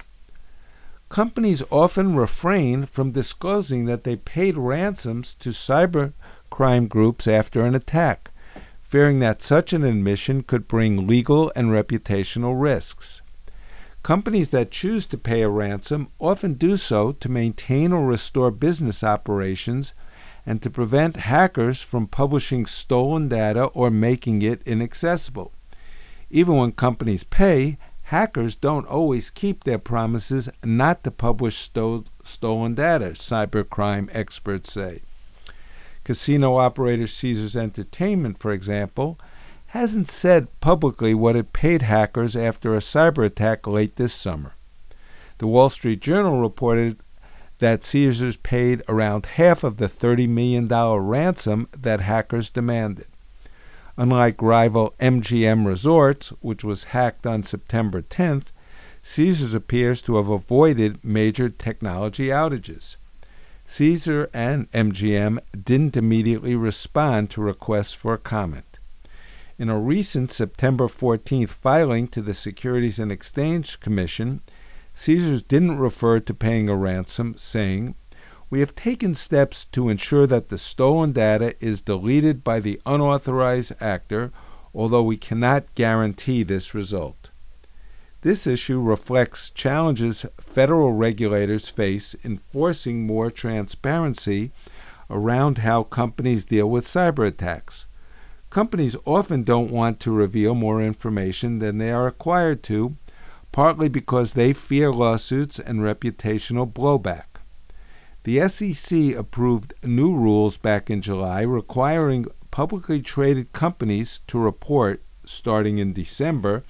Companies 1.08 1.64
often 1.68 2.14
refrain 2.14 2.86
from 2.86 3.10
disclosing 3.10 3.86
that 3.86 4.04
they 4.04 4.14
paid 4.14 4.56
ransoms 4.56 5.34
to 5.34 5.48
cybercrime 5.48 6.88
groups 6.88 7.26
after 7.26 7.62
an 7.64 7.74
attack, 7.74 8.30
fearing 8.80 9.18
that 9.18 9.42
such 9.42 9.72
an 9.72 9.82
admission 9.82 10.44
could 10.44 10.68
bring 10.68 11.08
legal 11.08 11.50
and 11.56 11.70
reputational 11.70 12.54
risks. 12.56 13.20
Companies 14.04 14.50
that 14.50 14.70
choose 14.70 15.06
to 15.06 15.18
pay 15.18 15.42
a 15.42 15.48
ransom 15.48 16.06
often 16.20 16.54
do 16.54 16.76
so 16.76 17.10
to 17.10 17.28
maintain 17.28 17.92
or 17.92 18.06
restore 18.06 18.52
business 18.52 19.02
operations 19.02 19.92
and 20.46 20.62
to 20.62 20.70
prevent 20.70 21.16
hackers 21.16 21.82
from 21.82 22.06
publishing 22.06 22.64
stolen 22.64 23.26
data 23.28 23.64
or 23.74 23.90
making 23.90 24.40
it 24.40 24.62
inaccessible. 24.64 25.50
Even 26.30 26.56
when 26.56 26.72
companies 26.72 27.24
pay, 27.24 27.78
hackers 28.04 28.56
don't 28.56 28.86
always 28.86 29.30
keep 29.30 29.64
their 29.64 29.78
promises 29.78 30.48
not 30.64 31.04
to 31.04 31.10
publish 31.10 31.56
sto- 31.56 32.04
stolen 32.24 32.74
data, 32.74 33.10
cybercrime 33.10 34.08
experts 34.12 34.72
say. 34.72 35.02
Casino 36.04 36.56
operator 36.56 37.06
Caesars 37.06 37.56
Entertainment, 37.56 38.38
for 38.38 38.52
example, 38.52 39.18
hasn't 39.66 40.08
said 40.08 40.48
publicly 40.60 41.14
what 41.14 41.36
it 41.36 41.52
paid 41.52 41.82
hackers 41.82 42.36
after 42.36 42.74
a 42.74 42.78
cyber 42.78 43.24
attack 43.24 43.66
late 43.66 43.96
this 43.96 44.14
summer. 44.14 44.54
The 45.38 45.46
Wall 45.46 45.68
Street 45.68 46.00
Journal 46.00 46.40
reported 46.40 47.00
that 47.58 47.84
Caesars 47.84 48.36
paid 48.36 48.82
around 48.88 49.26
half 49.26 49.64
of 49.64 49.78
the 49.78 49.86
$30 49.86 50.28
million 50.28 50.68
ransom 50.68 51.68
that 51.72 52.00
hackers 52.00 52.50
demanded. 52.50 53.06
Unlike 53.98 54.42
rival 54.42 54.94
MGM 55.00 55.66
Resorts, 55.66 56.28
which 56.40 56.62
was 56.62 56.84
hacked 56.84 57.26
on 57.26 57.42
September 57.42 58.02
10th, 58.02 58.48
Caesars 59.00 59.54
appears 59.54 60.02
to 60.02 60.16
have 60.16 60.28
avoided 60.28 61.02
major 61.02 61.48
technology 61.48 62.26
outages. 62.26 62.96
Caesar 63.64 64.28
and 64.34 64.70
MGM 64.72 65.38
didn't 65.64 65.96
immediately 65.96 66.54
respond 66.54 67.30
to 67.30 67.40
requests 67.40 67.94
for 67.94 68.18
comment. 68.18 68.78
In 69.58 69.70
a 69.70 69.78
recent 69.78 70.30
September 70.30 70.86
14th 70.86 71.48
filing 71.48 72.06
to 72.08 72.20
the 72.20 72.34
Securities 72.34 72.98
and 72.98 73.10
Exchange 73.10 73.80
Commission, 73.80 74.42
Caesars 74.92 75.42
didn't 75.42 75.78
refer 75.78 76.20
to 76.20 76.34
paying 76.34 76.68
a 76.68 76.76
ransom, 76.76 77.34
saying, 77.36 77.94
we 78.48 78.60
have 78.60 78.74
taken 78.74 79.14
steps 79.14 79.64
to 79.64 79.88
ensure 79.88 80.26
that 80.26 80.48
the 80.48 80.58
stolen 80.58 81.12
data 81.12 81.54
is 81.60 81.80
deleted 81.80 82.44
by 82.44 82.60
the 82.60 82.80
unauthorized 82.86 83.72
actor, 83.80 84.30
although 84.74 85.02
we 85.02 85.16
cannot 85.16 85.74
guarantee 85.74 86.42
this 86.42 86.74
result. 86.74 87.30
This 88.22 88.46
issue 88.46 88.80
reflects 88.80 89.50
challenges 89.50 90.26
federal 90.40 90.92
regulators 90.92 91.68
face 91.68 92.14
in 92.14 92.38
forcing 92.38 93.06
more 93.06 93.30
transparency 93.30 94.52
around 95.08 95.58
how 95.58 95.84
companies 95.84 96.44
deal 96.44 96.68
with 96.68 96.84
cyber 96.84 97.26
attacks. 97.26 97.86
Companies 98.50 98.96
often 99.04 99.42
don't 99.42 99.70
want 99.70 100.00
to 100.00 100.10
reveal 100.10 100.54
more 100.54 100.82
information 100.82 101.58
than 101.58 101.78
they 101.78 101.90
are 101.90 102.04
required 102.04 102.62
to, 102.64 102.96
partly 103.52 103.88
because 103.88 104.32
they 104.32 104.52
fear 104.52 104.92
lawsuits 104.92 105.58
and 105.58 105.80
reputational 105.80 106.70
blowback. 106.70 107.35
The 108.26 108.48
SEC 108.48 109.14
approved 109.14 109.72
new 109.84 110.12
rules 110.12 110.56
back 110.58 110.90
in 110.90 111.00
July 111.00 111.42
requiring 111.42 112.26
publicly 112.50 113.00
traded 113.00 113.52
companies 113.52 114.20
to 114.26 114.36
report, 114.36 115.00
starting 115.24 115.78
in 115.78 115.92
December, 115.92 116.64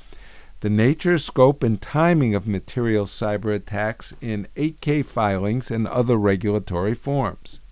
the 0.61 0.69
nature, 0.69 1.17
scope, 1.17 1.63
and 1.63 1.81
timing 1.81 2.35
of 2.35 2.47
material 2.47 3.07
cyber 3.07 3.55
attacks 3.55 4.13
in 4.21 4.49
8K 4.55 5.03
filings 5.07 5.71
and 5.71 5.89
other 5.89 6.19
regulatory 6.19 6.95
forms. 6.95 7.63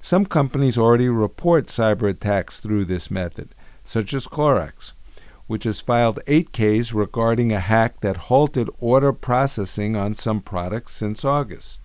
Some 0.00 0.24
companies 0.24 0.78
already 0.78 1.08
report 1.08 1.66
cyber 1.66 2.08
attacks 2.08 2.60
through 2.60 2.84
this 2.84 3.10
method, 3.10 3.56
such 3.82 4.14
as 4.14 4.28
Clorox, 4.28 4.92
which 5.48 5.64
has 5.64 5.80
filed 5.80 6.20
8Ks 6.28 6.94
regarding 6.94 7.50
a 7.50 7.58
hack 7.58 8.02
that 8.02 8.28
halted 8.28 8.70
order 8.78 9.12
processing 9.12 9.96
on 9.96 10.14
some 10.14 10.40
products 10.40 10.92
since 10.92 11.24
August. 11.24 11.80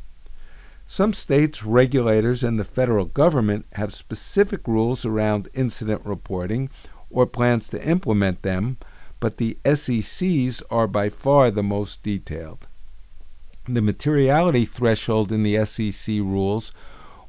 Some 0.88 1.14
states' 1.14 1.64
regulators 1.64 2.44
and 2.44 2.60
the 2.60 2.64
federal 2.64 3.06
government 3.06 3.66
have 3.74 3.94
specific 3.94 4.68
rules 4.68 5.06
around 5.06 5.50
incident 5.54 6.02
reporting 6.06 6.70
or 7.10 7.26
plans 7.26 7.68
to 7.70 7.88
implement 7.88 8.44
them, 8.44 8.78
but 9.20 9.38
the 9.38 9.58
SEC's 9.66 10.62
are 10.70 10.88
by 10.88 11.10
far 11.10 11.50
the 11.50 11.64
most 11.64 12.04
detailed. 12.04 12.68
The 13.68 13.82
materiality 13.82 14.66
threshold 14.66 15.32
in 15.32 15.42
the 15.42 15.66
SEC 15.66 16.18
rules 16.18 16.72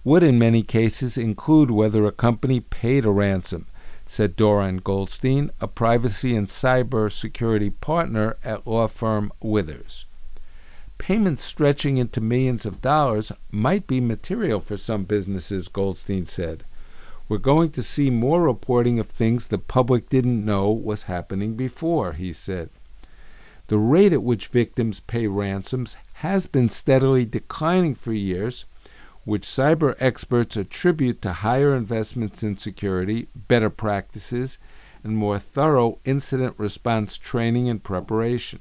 would, 0.04 0.22
in 0.22 0.38
many 0.38 0.62
cases, 0.62 1.16
include 1.16 1.70
whether 1.70 2.04
a 2.04 2.12
company 2.12 2.60
paid 2.60 3.06
a 3.06 3.10
ransom, 3.10 3.66
said 4.04 4.36
Doran 4.36 4.76
Goldstein, 4.76 5.50
a 5.60 5.66
privacy 5.66 6.36
and 6.36 6.46
cyber 6.46 7.10
security 7.10 7.70
partner 7.70 8.36
at 8.44 8.66
law 8.66 8.86
firm 8.86 9.32
Withers. 9.40 10.04
Payments 10.98 11.42
stretching 11.42 11.98
into 11.98 12.20
millions 12.20 12.66
of 12.66 12.80
dollars 12.80 13.30
might 13.50 13.86
be 13.86 14.00
material 14.00 14.60
for 14.60 14.76
some 14.76 15.04
businesses, 15.04 15.68
Goldstein 15.68 16.26
said. 16.26 16.64
We're 17.28 17.38
going 17.38 17.70
to 17.70 17.82
see 17.82 18.10
more 18.10 18.44
reporting 18.44 18.98
of 18.98 19.06
things 19.06 19.46
the 19.48 19.58
public 19.58 20.08
didn't 20.08 20.44
know 20.44 20.70
was 20.70 21.04
happening 21.04 21.54
before, 21.54 22.12
he 22.12 22.32
said. 22.32 22.70
The 23.68 23.78
rate 23.78 24.12
at 24.12 24.22
which 24.22 24.46
victims 24.46 25.00
pay 25.00 25.26
ransoms 25.26 25.96
has 26.14 26.46
been 26.46 26.68
steadily 26.68 27.24
declining 27.24 27.96
for 27.96 28.12
years, 28.12 28.64
which 29.24 29.42
cyber 29.42 29.96
experts 29.98 30.56
attribute 30.56 31.20
to 31.22 31.32
higher 31.32 31.74
investments 31.74 32.44
in 32.44 32.56
security, 32.58 33.26
better 33.34 33.70
practices, 33.70 34.58
and 35.02 35.16
more 35.16 35.40
thorough 35.40 35.98
incident 36.04 36.54
response 36.58 37.18
training 37.18 37.68
and 37.68 37.82
preparation. 37.82 38.60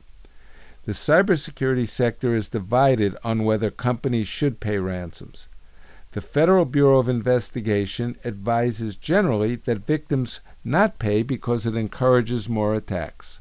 The 0.85 0.93
cybersecurity 0.93 1.87
sector 1.87 2.33
is 2.33 2.49
divided 2.49 3.15
on 3.23 3.43
whether 3.43 3.69
companies 3.69 4.27
should 4.27 4.59
pay 4.59 4.79
ransoms. 4.79 5.47
The 6.13 6.21
Federal 6.21 6.65
Bureau 6.65 6.99
of 6.99 7.07
Investigation 7.07 8.17
advises 8.25 8.97
generally 8.97 9.55
that 9.55 9.77
victims 9.77 10.41
not 10.61 10.99
pay 10.99 11.23
because 11.23 11.65
it 11.65 11.77
encourages 11.77 12.49
more 12.49 12.75
attacks. 12.75 13.39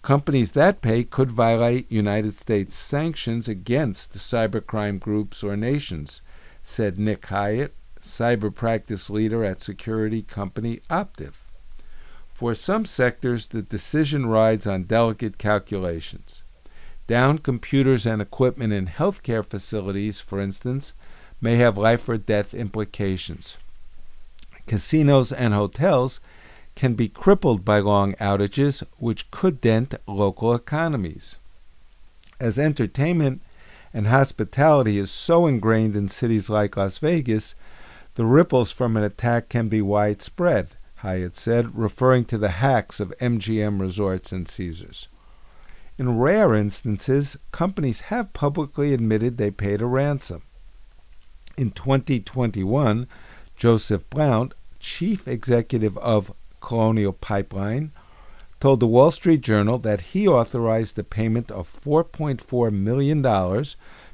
Companies 0.00 0.52
that 0.52 0.82
pay 0.82 1.02
could 1.02 1.32
violate 1.32 1.90
United 1.90 2.34
States 2.34 2.76
sanctions 2.76 3.48
against 3.48 4.14
cybercrime 4.14 5.00
groups 5.00 5.42
or 5.42 5.56
nations, 5.56 6.22
said 6.62 6.96
Nick 6.96 7.26
Hyatt, 7.26 7.74
cyber 8.00 8.54
practice 8.54 9.10
leader 9.10 9.44
at 9.44 9.60
security 9.60 10.22
company 10.22 10.80
Optiv. 10.88 11.34
For 12.32 12.54
some 12.54 12.84
sectors, 12.84 13.48
the 13.48 13.62
decision 13.62 14.26
rides 14.26 14.66
on 14.66 14.84
delicate 14.84 15.38
calculations. 15.38 16.44
Down 17.08 17.38
computers 17.38 18.06
and 18.06 18.22
equipment 18.22 18.72
in 18.72 18.86
healthcare 18.86 19.44
facilities, 19.44 20.20
for 20.20 20.40
instance, 20.40 20.94
may 21.40 21.56
have 21.56 21.78
life 21.78 22.08
or 22.08 22.18
death 22.18 22.54
implications. 22.54 23.58
Casinos 24.66 25.32
and 25.32 25.54
hotels 25.54 26.20
can 26.74 26.94
be 26.94 27.08
crippled 27.08 27.64
by 27.64 27.78
long 27.78 28.14
outages, 28.14 28.82
which 28.98 29.30
could 29.30 29.60
dent 29.60 29.94
local 30.06 30.54
economies. 30.54 31.38
As 32.38 32.58
entertainment 32.58 33.42
and 33.92 34.06
hospitality 34.06 34.98
is 34.98 35.10
so 35.10 35.46
ingrained 35.46 35.96
in 35.96 36.08
cities 36.08 36.48
like 36.48 36.76
Las 36.76 36.98
Vegas, 36.98 37.54
the 38.14 38.24
ripples 38.24 38.70
from 38.70 38.96
an 38.96 39.02
attack 39.02 39.48
can 39.48 39.68
be 39.68 39.82
widespread, 39.82 40.68
Hyatt 40.96 41.36
said, 41.36 41.76
referring 41.76 42.24
to 42.26 42.38
the 42.38 42.50
hacks 42.50 43.00
of 43.00 43.14
MGM 43.20 43.80
Resorts 43.80 44.32
and 44.32 44.46
Caesars. 44.48 45.08
In 45.98 46.18
rare 46.18 46.54
instances, 46.54 47.36
companies 47.52 48.00
have 48.02 48.32
publicly 48.32 48.94
admitted 48.94 49.36
they 49.36 49.50
paid 49.50 49.82
a 49.82 49.86
ransom. 49.86 50.42
In 51.60 51.72
2021, 51.72 53.06
Joseph 53.54 54.08
Blount, 54.08 54.54
chief 54.78 55.28
executive 55.28 55.98
of 55.98 56.32
Colonial 56.62 57.12
Pipeline, 57.12 57.92
told 58.60 58.80
the 58.80 58.86
Wall 58.86 59.10
Street 59.10 59.42
Journal 59.42 59.76
that 59.80 60.00
he 60.00 60.26
authorized 60.26 60.96
the 60.96 61.04
payment 61.04 61.50
of 61.50 61.68
$4.4 61.68 62.72
million 62.72 63.64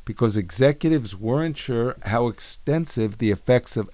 because 0.04 0.37
executives 0.37 1.14
weren't 1.14 1.56
sure 1.56 1.94
how 2.06 2.26
extensive 2.26 3.18
the 3.18 3.30
effects 3.30 3.76
of 3.76 3.90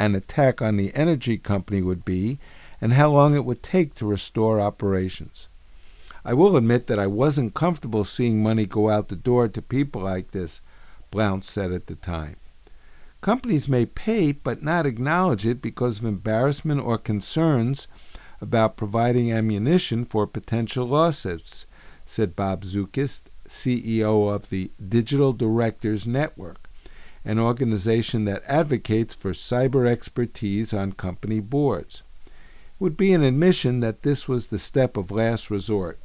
an 0.00 0.16
attack 0.16 0.60
on 0.60 0.76
the 0.76 0.92
energy 0.96 1.38
company 1.38 1.82
would 1.82 2.04
be 2.04 2.40
and 2.80 2.94
how 2.94 3.08
long 3.12 3.36
it 3.36 3.44
would 3.44 3.62
take 3.62 3.94
to 3.94 4.04
restore 4.04 4.60
operations. 4.60 5.46
I 6.24 6.34
will 6.34 6.56
admit 6.56 6.88
that 6.88 6.98
I 6.98 7.06
wasn't 7.06 7.54
comfortable 7.54 8.02
seeing 8.02 8.42
money 8.42 8.66
go 8.66 8.90
out 8.90 9.06
the 9.06 9.14
door 9.14 9.46
to 9.46 9.62
people 9.62 10.02
like 10.02 10.32
this, 10.32 10.60
Blount 11.12 11.44
said 11.44 11.70
at 11.70 11.86
the 11.86 11.94
time. 11.94 12.34
Companies 13.20 13.68
may 13.68 13.86
pay 13.86 14.32
but 14.32 14.62
not 14.62 14.86
acknowledge 14.86 15.46
it 15.46 15.60
because 15.60 15.98
of 15.98 16.04
embarrassment 16.04 16.80
or 16.80 16.98
concerns 16.98 17.88
about 18.40 18.76
providing 18.76 19.32
ammunition 19.32 20.04
for 20.04 20.26
potential 20.26 20.86
lawsuits, 20.86 21.66
said 22.04 22.36
Bob 22.36 22.62
Zukis, 22.62 23.22
CEO 23.48 24.32
of 24.32 24.50
the 24.50 24.70
Digital 24.86 25.32
Directors 25.32 26.06
Network, 26.06 26.68
an 27.24 27.38
organization 27.38 28.24
that 28.26 28.42
advocates 28.46 29.14
for 29.14 29.32
cyber 29.32 29.88
expertise 29.88 30.72
on 30.72 30.92
company 30.92 31.40
boards. 31.40 32.02
It 32.26 32.32
would 32.78 32.96
be 32.96 33.12
an 33.12 33.22
admission 33.22 33.80
that 33.80 34.02
this 34.02 34.28
was 34.28 34.48
the 34.48 34.58
step 34.58 34.96
of 34.96 35.10
last 35.10 35.50
resort. 35.50 35.98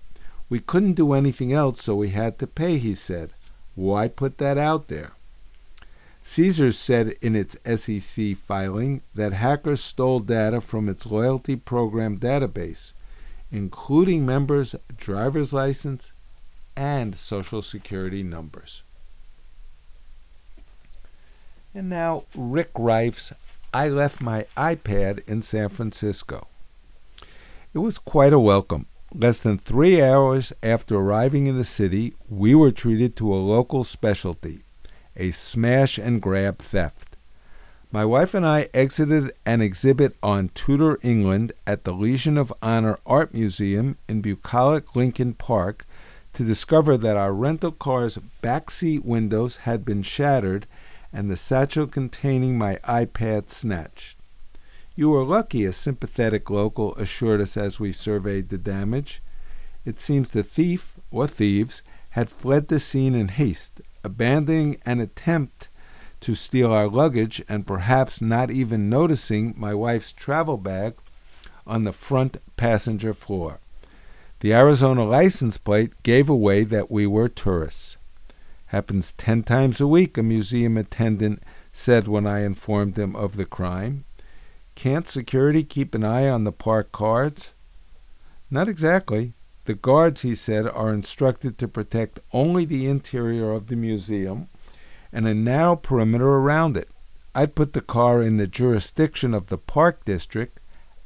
We 0.49 0.59
couldn't 0.59 0.93
do 0.93 1.13
anything 1.13 1.53
else, 1.53 1.83
so 1.83 1.95
we 1.95 2.09
had 2.09 2.39
to 2.39 2.47
pay, 2.47 2.77
he 2.77 2.95
said. 2.95 3.33
Why 3.75 4.07
put 4.07 4.37
that 4.37 4.57
out 4.57 4.87
there? 4.87 5.11
Caesars 6.23 6.77
said 6.77 7.15
in 7.21 7.35
its 7.35 7.57
SEC 7.65 8.35
filing 8.37 9.01
that 9.15 9.33
hackers 9.33 9.83
stole 9.83 10.19
data 10.19 10.61
from 10.61 10.87
its 10.87 11.05
loyalty 11.05 11.55
program 11.55 12.17
database, 12.17 12.93
including 13.51 14.25
members' 14.25 14.75
driver's 14.95 15.51
license 15.51 16.13
and 16.75 17.15
social 17.15 17.61
security 17.61 18.23
numbers. 18.23 18.83
And 21.73 21.89
now, 21.89 22.25
Rick 22.35 22.71
Reiff's 22.77 23.33
I 23.73 23.87
Left 23.89 24.21
My 24.21 24.43
iPad 24.55 25.27
in 25.27 25.41
San 25.41 25.69
Francisco. 25.69 26.47
It 27.73 27.79
was 27.79 27.97
quite 27.97 28.33
a 28.33 28.39
welcome. 28.39 28.85
Less 29.13 29.39
than 29.39 29.57
three 29.57 30.01
hours 30.01 30.53
after 30.61 30.95
arriving 30.97 31.47
in 31.47 31.57
the 31.57 31.63
city, 31.63 32.13
we 32.29 32.53
were 32.53 32.71
treated 32.71 33.15
to 33.15 33.33
a 33.33 33.35
local 33.35 33.83
specialty 33.83 34.63
a 35.15 35.31
smash 35.31 35.97
and 35.97 36.21
grab 36.21 36.59
theft. 36.59 37.17
My 37.91 38.05
wife 38.05 38.33
and 38.33 38.45
I 38.45 38.69
exited 38.73 39.33
an 39.45 39.61
exhibit 39.61 40.15
on 40.23 40.49
Tudor 40.55 40.97
England 41.01 41.51
at 41.67 41.83
the 41.83 41.91
Legion 41.91 42.37
of 42.37 42.53
Honor 42.61 42.99
Art 43.05 43.33
Museum 43.33 43.97
in 44.07 44.21
bucolic 44.21 44.95
Lincoln 44.95 45.33
Park 45.33 45.85
to 46.33 46.45
discover 46.45 46.95
that 46.97 47.17
our 47.17 47.33
rental 47.33 47.71
car's 47.71 48.17
backseat 48.41 49.03
windows 49.03 49.57
had 49.57 49.83
been 49.83 50.03
shattered 50.03 50.67
and 51.11 51.29
the 51.29 51.35
satchel 51.35 51.87
containing 51.87 52.57
my 52.57 52.77
iPad 52.85 53.49
snatched. 53.49 54.17
You 54.95 55.09
were 55.09 55.25
lucky, 55.25 55.65
a 55.65 55.73
sympathetic 55.73 56.49
local 56.49 56.95
assured 56.95 57.41
us 57.41 57.57
as 57.57 57.79
we 57.79 57.91
surveyed 57.91 58.49
the 58.49 58.57
damage. 58.57 59.21
It 59.83 59.99
seems 59.99 60.31
the 60.31 60.43
thief, 60.43 60.95
or 61.11 61.27
thieves, 61.27 61.81
had 62.11 62.29
fled 62.29 62.67
the 62.67 62.79
scene 62.79 63.15
in 63.15 63.29
haste, 63.29 63.81
abandoning 64.03 64.77
an 64.85 64.99
attempt 64.99 65.69
to 66.21 66.35
steal 66.35 66.71
our 66.71 66.87
luggage 66.87 67.43
and 67.49 67.67
perhaps 67.67 68.21
not 68.21 68.51
even 68.51 68.89
noticing 68.89 69.53
my 69.57 69.73
wife's 69.73 70.11
travel 70.11 70.57
bag 70.57 70.93
on 71.65 71.83
the 71.83 71.91
front 71.91 72.37
passenger 72.57 73.13
floor. 73.13 73.59
The 74.39 74.53
Arizona 74.53 75.03
license 75.03 75.57
plate 75.57 75.93
gave 76.03 76.29
away 76.29 76.63
that 76.63 76.89
we 76.89 77.05
were 77.05 77.29
tourists. 77.29 77.97
Happens 78.67 79.11
ten 79.13 79.43
times 79.43 79.81
a 79.81 79.87
week, 79.87 80.17
a 80.17 80.23
museum 80.23 80.77
attendant 80.77 81.43
said 81.71 82.07
when 82.07 82.25
I 82.25 82.41
informed 82.41 82.97
him 82.97 83.15
of 83.15 83.35
the 83.35 83.45
crime. 83.45 84.05
Can't 84.75 85.07
security 85.07 85.63
keep 85.63 85.93
an 85.93 86.03
eye 86.03 86.29
on 86.29 86.43
the 86.43 86.51
park 86.51 86.91
cards? 86.91 87.53
Not 88.49 88.67
exactly. 88.67 89.33
The 89.71 89.77
guards, 89.77 90.23
he 90.23 90.35
said, 90.35 90.67
are 90.67 90.93
instructed 90.93 91.57
to 91.57 91.67
protect 91.69 92.19
only 92.33 92.65
the 92.65 92.89
interior 92.89 93.53
of 93.53 93.67
the 93.67 93.77
museum 93.77 94.49
and 95.13 95.25
a 95.25 95.33
narrow 95.33 95.77
perimeter 95.77 96.27
around 96.27 96.75
it. 96.75 96.89
I'd 97.33 97.55
put 97.55 97.71
the 97.71 97.79
car 97.79 98.21
in 98.21 98.35
the 98.35 98.47
jurisdiction 98.47 99.33
of 99.33 99.47
the 99.47 99.57
Park 99.57 100.03
District 100.03 100.59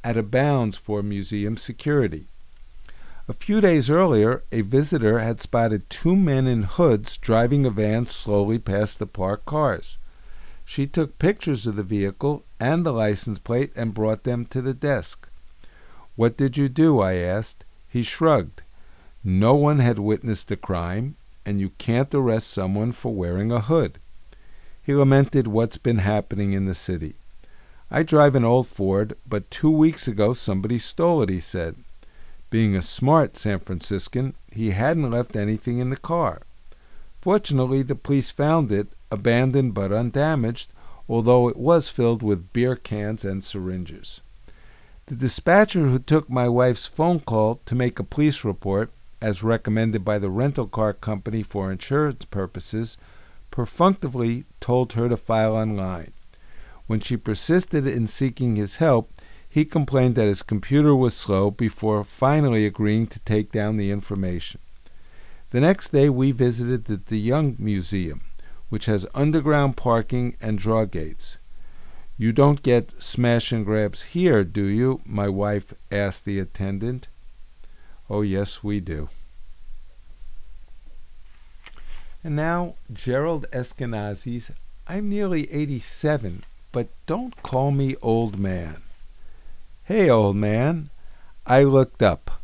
at 0.03 0.17
a 0.17 0.23
bounds 0.23 0.77
for 0.77 1.03
museum 1.03 1.57
security. 1.57 2.27
A 3.27 3.33
few 3.33 3.61
days 3.61 3.87
earlier, 3.87 4.43
a 4.51 4.61
visitor 4.61 5.19
had 5.19 5.39
spotted 5.39 5.87
two 5.87 6.15
men 6.15 6.47
in 6.47 6.63
hoods 6.63 7.17
driving 7.17 7.67
a 7.67 7.69
van 7.69 8.07
slowly 8.07 8.57
past 8.57 8.97
the 8.97 9.05
parked 9.05 9.45
cars. 9.45 9.99
She 10.63 10.87
took 10.87 11.19
pictures 11.19 11.67
of 11.67 11.75
the 11.75 11.83
vehicle 11.83 12.45
and 12.59 12.83
the 12.83 12.93
license 12.93 13.37
plate 13.37 13.71
and 13.75 13.93
brought 13.93 14.23
them 14.23 14.43
to 14.47 14.59
the 14.59 14.73
desk. 14.73 15.29
What 16.15 16.35
did 16.35 16.57
you 16.57 16.67
do? 16.67 16.99
I 16.99 17.17
asked. 17.17 17.63
He 17.95 18.03
shrugged. 18.03 18.61
No 19.23 19.55
one 19.55 19.79
had 19.79 19.99
witnessed 19.99 20.49
the 20.49 20.57
crime, 20.57 21.15
and 21.45 21.61
you 21.61 21.69
can't 21.77 22.13
arrest 22.13 22.49
someone 22.49 22.91
for 22.91 23.15
wearing 23.15 23.53
a 23.53 23.61
hood. 23.61 23.99
He 24.83 24.93
lamented 24.93 25.47
what's 25.47 25.77
been 25.77 25.99
happening 25.99 26.51
in 26.51 26.65
the 26.65 26.75
city. 26.75 27.15
I 27.89 28.03
drive 28.03 28.35
an 28.35 28.43
old 28.43 28.67
Ford, 28.67 29.15
but 29.25 29.49
two 29.49 29.71
weeks 29.71 30.09
ago 30.09 30.33
somebody 30.33 30.77
stole 30.77 31.21
it, 31.21 31.29
he 31.29 31.39
said. 31.39 31.77
Being 32.49 32.75
a 32.75 32.81
smart 32.81 33.37
San 33.37 33.59
Franciscan, 33.59 34.33
he 34.51 34.71
hadn't 34.71 35.09
left 35.09 35.37
anything 35.37 35.79
in 35.79 35.89
the 35.89 35.95
car. 35.95 36.41
Fortunately, 37.21 37.81
the 37.81 37.95
police 37.95 38.29
found 38.29 38.73
it, 38.73 38.89
abandoned 39.09 39.73
but 39.73 39.93
undamaged, 39.93 40.69
although 41.07 41.47
it 41.47 41.55
was 41.55 41.87
filled 41.87 42.21
with 42.21 42.51
beer 42.51 42.75
cans 42.75 43.23
and 43.23 43.41
syringes. 43.41 44.19
The 45.07 45.15
dispatcher 45.15 45.87
who 45.87 45.99
took 45.99 46.31
my 46.31 46.49
wife's 46.49 46.87
phone 46.87 47.19
call 47.19 47.61
to 47.65 47.75
make 47.75 47.99
a 47.99 48.03
police 48.03 48.43
report, 48.43 48.89
as 49.21 49.43
recommended 49.43 50.03
by 50.03 50.17
the 50.17 50.31
rental 50.31 50.65
car 50.65 50.93
company 50.93 51.43
for 51.43 51.71
insurance 51.71 52.25
purposes, 52.25 52.97
perfunctorily 53.51 54.45
told 54.59 54.93
her 54.93 55.07
to 55.07 55.15
file 55.15 55.55
online. 55.55 56.11
When 56.87 57.01
she 57.01 57.17
persisted 57.17 57.85
in 57.85 58.07
seeking 58.07 58.55
his 58.55 58.77
help, 58.77 59.11
he 59.47 59.63
complained 59.63 60.15
that 60.15 60.25
his 60.25 60.41
computer 60.41 60.95
was 60.95 61.15
slow 61.15 61.51
before 61.51 62.03
finally 62.03 62.65
agreeing 62.65 63.05
to 63.07 63.19
take 63.19 63.51
down 63.51 63.77
the 63.77 63.91
information. 63.91 64.59
The 65.51 65.61
next 65.61 65.89
day, 65.89 66.09
we 66.09 66.31
visited 66.31 66.85
the 66.85 66.97
De 66.97 67.15
Young 67.15 67.55
Museum, 67.59 68.21
which 68.69 68.87
has 68.87 69.05
underground 69.13 69.77
parking 69.77 70.35
and 70.41 70.57
draw 70.57 70.85
gates. 70.85 71.37
You 72.17 72.31
don't 72.31 72.63
get 72.63 73.01
smash 73.01 73.51
and 73.51 73.65
grabs 73.65 74.03
here, 74.03 74.45
do 74.45 74.63
you? 74.63 75.01
My 75.05 75.27
wife 75.27 75.73
asked 75.91 76.23
the 76.23 76.39
attendant. 76.39 77.09
Oh, 78.09 78.21
yes, 78.21 78.63
we 78.63 78.79
do. 78.79 79.09
And 82.23 82.35
now, 82.35 82.75
Gerald 82.91 83.45
Eskenazi's 83.51 84.49
I'm 84.87 85.09
nearly 85.09 85.51
87, 85.51 86.43
but 86.71 86.87
don't 87.05 87.41
call 87.43 87.71
me 87.71 87.95
old 88.01 88.39
man. 88.39 88.83
Hey, 89.83 90.09
old 90.09 90.37
man. 90.37 90.91
I 91.45 91.63
looked 91.63 92.01
up. 92.01 92.41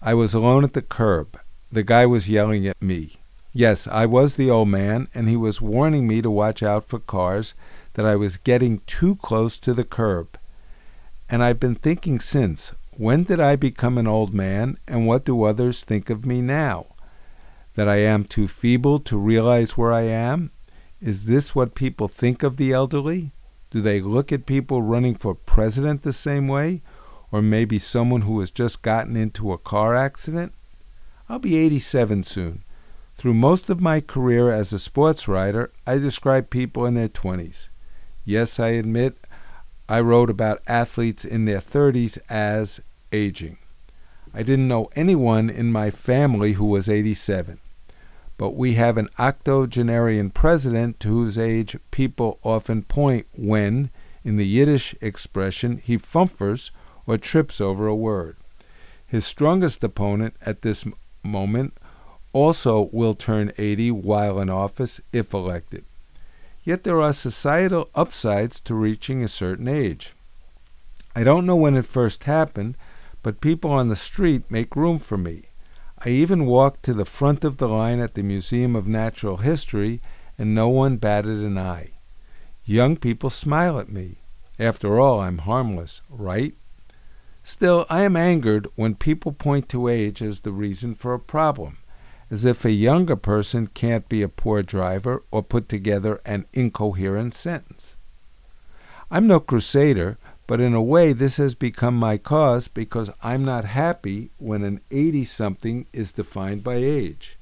I 0.00 0.14
was 0.14 0.32
alone 0.32 0.62
at 0.62 0.74
the 0.74 0.82
curb. 0.82 1.40
The 1.72 1.82
guy 1.82 2.06
was 2.06 2.28
yelling 2.28 2.68
at 2.68 2.80
me. 2.80 3.16
Yes, 3.52 3.88
I 3.88 4.06
was 4.06 4.34
the 4.34 4.50
old 4.50 4.68
man, 4.68 5.08
and 5.12 5.28
he 5.28 5.36
was 5.36 5.60
warning 5.60 6.06
me 6.06 6.22
to 6.22 6.30
watch 6.30 6.62
out 6.62 6.84
for 6.88 6.98
cars 6.98 7.54
that 7.94 8.06
I 8.06 8.16
was 8.16 8.36
getting 8.36 8.80
too 8.80 9.16
close 9.16 9.58
to 9.58 9.74
the 9.74 9.84
curb. 9.84 10.38
And 11.28 11.42
I've 11.42 11.60
been 11.60 11.74
thinking 11.74 12.20
since 12.20 12.74
when 12.98 13.22
did 13.22 13.38
I 13.38 13.54
become 13.54 13.96
an 13.96 14.08
old 14.08 14.34
man, 14.34 14.76
and 14.88 15.06
what 15.06 15.24
do 15.24 15.44
others 15.44 15.84
think 15.84 16.10
of 16.10 16.26
me 16.26 16.42
now? 16.42 16.86
That 17.74 17.88
I 17.88 17.98
am 17.98 18.24
too 18.24 18.48
feeble 18.48 18.98
to 19.00 19.16
realize 19.16 19.76
where 19.76 19.92
I 19.92 20.02
am? 20.02 20.50
Is 21.00 21.26
this 21.26 21.54
what 21.54 21.76
people 21.76 22.08
think 22.08 22.42
of 22.42 22.56
the 22.56 22.72
elderly? 22.72 23.30
Do 23.70 23.80
they 23.80 24.00
look 24.00 24.32
at 24.32 24.46
people 24.46 24.82
running 24.82 25.14
for 25.14 25.34
president 25.34 26.02
the 26.02 26.12
same 26.12 26.48
way? 26.48 26.82
Or 27.30 27.40
maybe 27.40 27.78
someone 27.78 28.22
who 28.22 28.40
has 28.40 28.50
just 28.50 28.82
gotten 28.82 29.14
into 29.14 29.52
a 29.52 29.58
car 29.58 29.94
accident? 29.94 30.52
I'll 31.28 31.38
be 31.38 31.56
87 31.56 32.24
soon. 32.24 32.64
Through 33.14 33.34
most 33.34 33.70
of 33.70 33.80
my 33.80 34.00
career 34.00 34.50
as 34.50 34.72
a 34.72 34.78
sports 34.78 35.28
writer, 35.28 35.70
I 35.86 35.98
describe 35.98 36.50
people 36.50 36.84
in 36.84 36.94
their 36.94 37.08
20s. 37.08 37.68
Yes, 38.28 38.60
I 38.60 38.72
admit 38.72 39.16
I 39.88 40.00
wrote 40.00 40.28
about 40.28 40.60
athletes 40.66 41.24
in 41.24 41.46
their 41.46 41.60
30s 41.60 42.18
as 42.28 42.78
aging. 43.10 43.56
I 44.34 44.42
didn't 44.42 44.68
know 44.68 44.90
anyone 44.94 45.48
in 45.48 45.72
my 45.72 45.88
family 45.88 46.52
who 46.52 46.66
was 46.66 46.90
87. 46.90 47.58
But 48.36 48.50
we 48.50 48.74
have 48.74 48.98
an 48.98 49.08
octogenarian 49.18 50.28
president 50.28 51.00
to 51.00 51.08
whose 51.08 51.38
age 51.38 51.78
people 51.90 52.38
often 52.42 52.82
point 52.82 53.26
when, 53.34 53.88
in 54.22 54.36
the 54.36 54.46
Yiddish 54.46 54.94
expression, 55.00 55.78
he 55.82 55.96
fumfers 55.96 56.70
or 57.06 57.16
trips 57.16 57.62
over 57.62 57.86
a 57.86 57.96
word. 57.96 58.36
His 59.06 59.24
strongest 59.24 59.82
opponent 59.82 60.34
at 60.42 60.60
this 60.60 60.84
moment 61.22 61.78
also 62.34 62.90
will 62.92 63.14
turn 63.14 63.52
80 63.56 63.90
while 63.92 64.38
in 64.38 64.50
office 64.50 65.00
if 65.14 65.32
elected. 65.32 65.86
Yet 66.68 66.84
there 66.84 67.00
are 67.00 67.14
societal 67.14 67.88
upsides 67.94 68.60
to 68.60 68.74
reaching 68.74 69.24
a 69.24 69.28
certain 69.28 69.68
age. 69.68 70.12
I 71.16 71.24
don't 71.24 71.46
know 71.46 71.56
when 71.56 71.74
it 71.74 71.86
first 71.86 72.24
happened, 72.24 72.76
but 73.22 73.40
people 73.40 73.70
on 73.70 73.88
the 73.88 73.96
street 73.96 74.50
make 74.50 74.76
room 74.76 74.98
for 74.98 75.16
me. 75.16 75.44
I 76.04 76.10
even 76.10 76.44
walked 76.44 76.82
to 76.82 76.92
the 76.92 77.06
front 77.06 77.42
of 77.42 77.56
the 77.56 77.70
line 77.70 78.00
at 78.00 78.12
the 78.12 78.22
Museum 78.22 78.76
of 78.76 78.86
Natural 78.86 79.38
History, 79.38 80.02
and 80.36 80.54
no 80.54 80.68
one 80.68 80.98
batted 80.98 81.38
an 81.38 81.56
eye. 81.56 81.92
Young 82.66 82.98
people 82.98 83.30
smile 83.30 83.78
at 83.78 83.88
me. 83.88 84.16
After 84.58 85.00
all, 85.00 85.20
I'm 85.20 85.38
harmless, 85.38 86.02
right? 86.10 86.54
Still, 87.42 87.86
I 87.88 88.02
am 88.02 88.14
angered 88.14 88.68
when 88.74 88.94
people 88.94 89.32
point 89.32 89.70
to 89.70 89.88
age 89.88 90.20
as 90.20 90.40
the 90.40 90.52
reason 90.52 90.94
for 90.94 91.14
a 91.14 91.18
problem 91.18 91.77
as 92.30 92.44
if 92.44 92.64
a 92.64 92.72
younger 92.72 93.16
person 93.16 93.66
can't 93.68 94.08
be 94.08 94.22
a 94.22 94.28
poor 94.28 94.62
driver 94.62 95.22
or 95.30 95.42
put 95.42 95.68
together 95.68 96.20
an 96.24 96.46
incoherent 96.52 97.34
sentence. 97.34 97.96
I'm 99.10 99.26
no 99.26 99.40
crusader, 99.40 100.18
but 100.46 100.60
in 100.60 100.74
a 100.74 100.82
way 100.82 101.12
this 101.12 101.38
has 101.38 101.54
become 101.54 101.96
my 101.96 102.18
cause 102.18 102.68
because 102.68 103.10
I'm 103.22 103.44
not 103.44 103.64
happy 103.64 104.30
when 104.38 104.62
an 104.62 104.80
80 104.90 105.24
something 105.24 105.86
is 105.92 106.12
defined 106.12 106.62
by 106.62 106.76
age. 106.76 107.38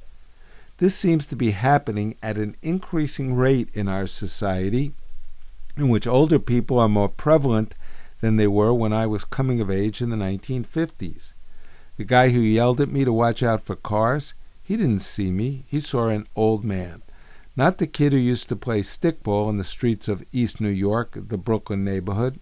This 0.79 0.95
seems 0.95 1.27
to 1.27 1.37
be 1.37 1.53
happening 1.53 2.17
at 2.23 2.37
an 2.37 2.57
increasing 2.63 3.35
rate 3.35 3.71
in 3.73 3.89
our 3.89 4.07
society, 4.07 4.93
in 5.77 5.89
which 5.89 6.07
older 6.07 6.39
people 6.39 6.79
are 6.79 6.89
more 6.89 7.09
prevalent 7.09 7.75
than 8.21 8.37
they 8.37 8.47
were 8.47 8.75
when 8.75 8.93
I 8.93 9.07
was 9.07 9.25
coming 9.25 9.61
of 9.61 9.71
age 9.71 10.01
in 10.01 10.11
the 10.11 10.17
1950s. 10.17 11.35
The 11.97 12.05
guy 12.05 12.31
who 12.31 12.41
yelled 12.41 12.81
at 12.81 12.91
me 12.91 13.05
to 13.05 13.13
watch 13.13 13.43
out 13.43 13.61
for 13.61 13.75
cars, 13.75 14.35
he 14.67 14.77
didn't 14.77 14.99
see 14.99 15.31
me. 15.31 15.65
He 15.69 15.79
saw 15.79 16.09
an 16.09 16.27
old 16.35 16.65
man. 16.65 17.03
Not 17.55 17.79
the 17.79 17.87
kid 17.87 18.13
who 18.13 18.19
used 18.19 18.49
to 18.49 18.57
play 18.57 18.81
stickball 18.81 19.49
in 19.49 19.59
the 19.59 19.63
streets 19.63 20.09
of 20.09 20.25
East 20.33 20.61
New 20.61 20.71
York, 20.71 21.17
the 21.29 21.39
Brooklyn 21.39 21.85
neighborhood. 21.85 22.41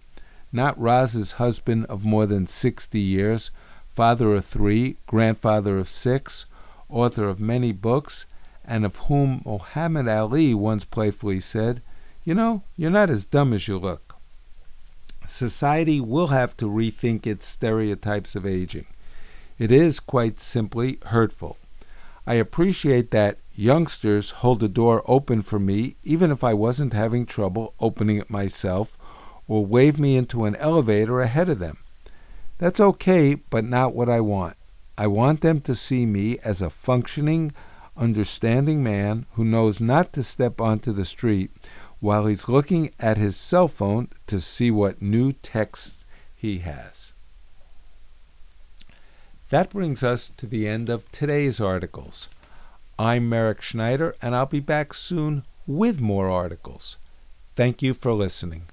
Not 0.51 0.79
Roz's 0.79 1.33
husband 1.33 1.85
of 1.85 2.03
more 2.03 2.25
than 2.25 2.47
60 2.47 2.99
years, 2.99 3.51
father 3.89 4.33
of 4.33 4.43
three, 4.43 4.97
grandfather 5.05 5.77
of 5.77 5.87
six, 5.87 6.47
author 6.89 7.29
of 7.29 7.39
many 7.39 7.71
books, 7.71 8.25
and 8.65 8.87
of 8.87 8.97
whom 9.01 9.43
Muhammad 9.45 10.07
Ali 10.07 10.55
once 10.55 10.83
playfully 10.83 11.39
said, 11.39 11.83
You 12.23 12.33
know, 12.33 12.63
you're 12.75 12.89
not 12.89 13.11
as 13.11 13.25
dumb 13.25 13.53
as 13.53 13.67
you 13.67 13.77
look. 13.77 14.15
Society 15.27 16.01
will 16.01 16.29
have 16.29 16.57
to 16.57 16.65
rethink 16.65 17.27
its 17.27 17.45
stereotypes 17.45 18.35
of 18.35 18.47
aging. 18.47 18.87
It 19.59 19.71
is, 19.71 19.99
quite 19.99 20.39
simply, 20.39 20.97
hurtful. 21.05 21.57
I 22.27 22.35
appreciate 22.35 23.11
that 23.11 23.37
youngsters 23.53 24.31
hold 24.31 24.59
the 24.59 24.67
door 24.67 25.03
open 25.05 25.41
for 25.41 25.59
me, 25.59 25.95
even 26.03 26.31
if 26.31 26.43
I 26.43 26.53
wasn't 26.53 26.93
having 26.93 27.25
trouble 27.25 27.75
opening 27.79 28.17
it 28.17 28.29
myself, 28.29 28.97
or 29.47 29.65
wave 29.65 29.99
me 29.99 30.17
into 30.17 30.45
an 30.45 30.55
elevator 30.55 31.21
ahead 31.21 31.49
of 31.49 31.59
them. 31.59 31.77
That's 32.57 32.79
okay, 32.79 33.35
but 33.35 33.63
not 33.63 33.93
what 33.93 34.09
I 34.09 34.21
want. 34.21 34.57
I 34.97 35.07
want 35.07 35.41
them 35.41 35.61
to 35.61 35.75
see 35.75 36.05
me 36.05 36.39
as 36.39 36.61
a 36.61 36.69
functioning, 36.69 37.51
understanding 37.97 38.81
man 38.81 39.25
who 39.33 39.43
knows 39.43 39.79
not 39.79 40.13
to 40.13 40.23
step 40.23 40.59
onto 40.59 40.91
the 40.91 41.05
street 41.05 41.51
while 41.99 42.25
he's 42.25 42.49
looking 42.49 42.91
at 42.99 43.17
his 43.17 43.35
cell 43.35 43.67
phone 43.67 44.07
to 44.27 44.41
see 44.41 44.71
what 44.71 45.01
new 45.01 45.33
texts 45.33 46.05
he 46.33 46.59
has. 46.59 47.04
That 49.49 49.69
brings 49.69 50.01
us 50.01 50.29
to 50.37 50.47
the 50.47 50.67
end 50.67 50.89
of 50.89 51.11
today's 51.11 51.61
articles. 51.61 52.29
I'm 52.97 53.29
Merrick 53.29 53.61
Schneider, 53.61 54.15
and 54.19 54.35
I'll 54.35 54.47
be 54.47 54.59
back 54.59 54.91
soon 54.91 55.43
with 55.67 56.01
more 56.01 56.31
articles. 56.31 56.97
Thank 57.55 57.83
you 57.83 57.93
for 57.93 58.11
listening. 58.13 58.63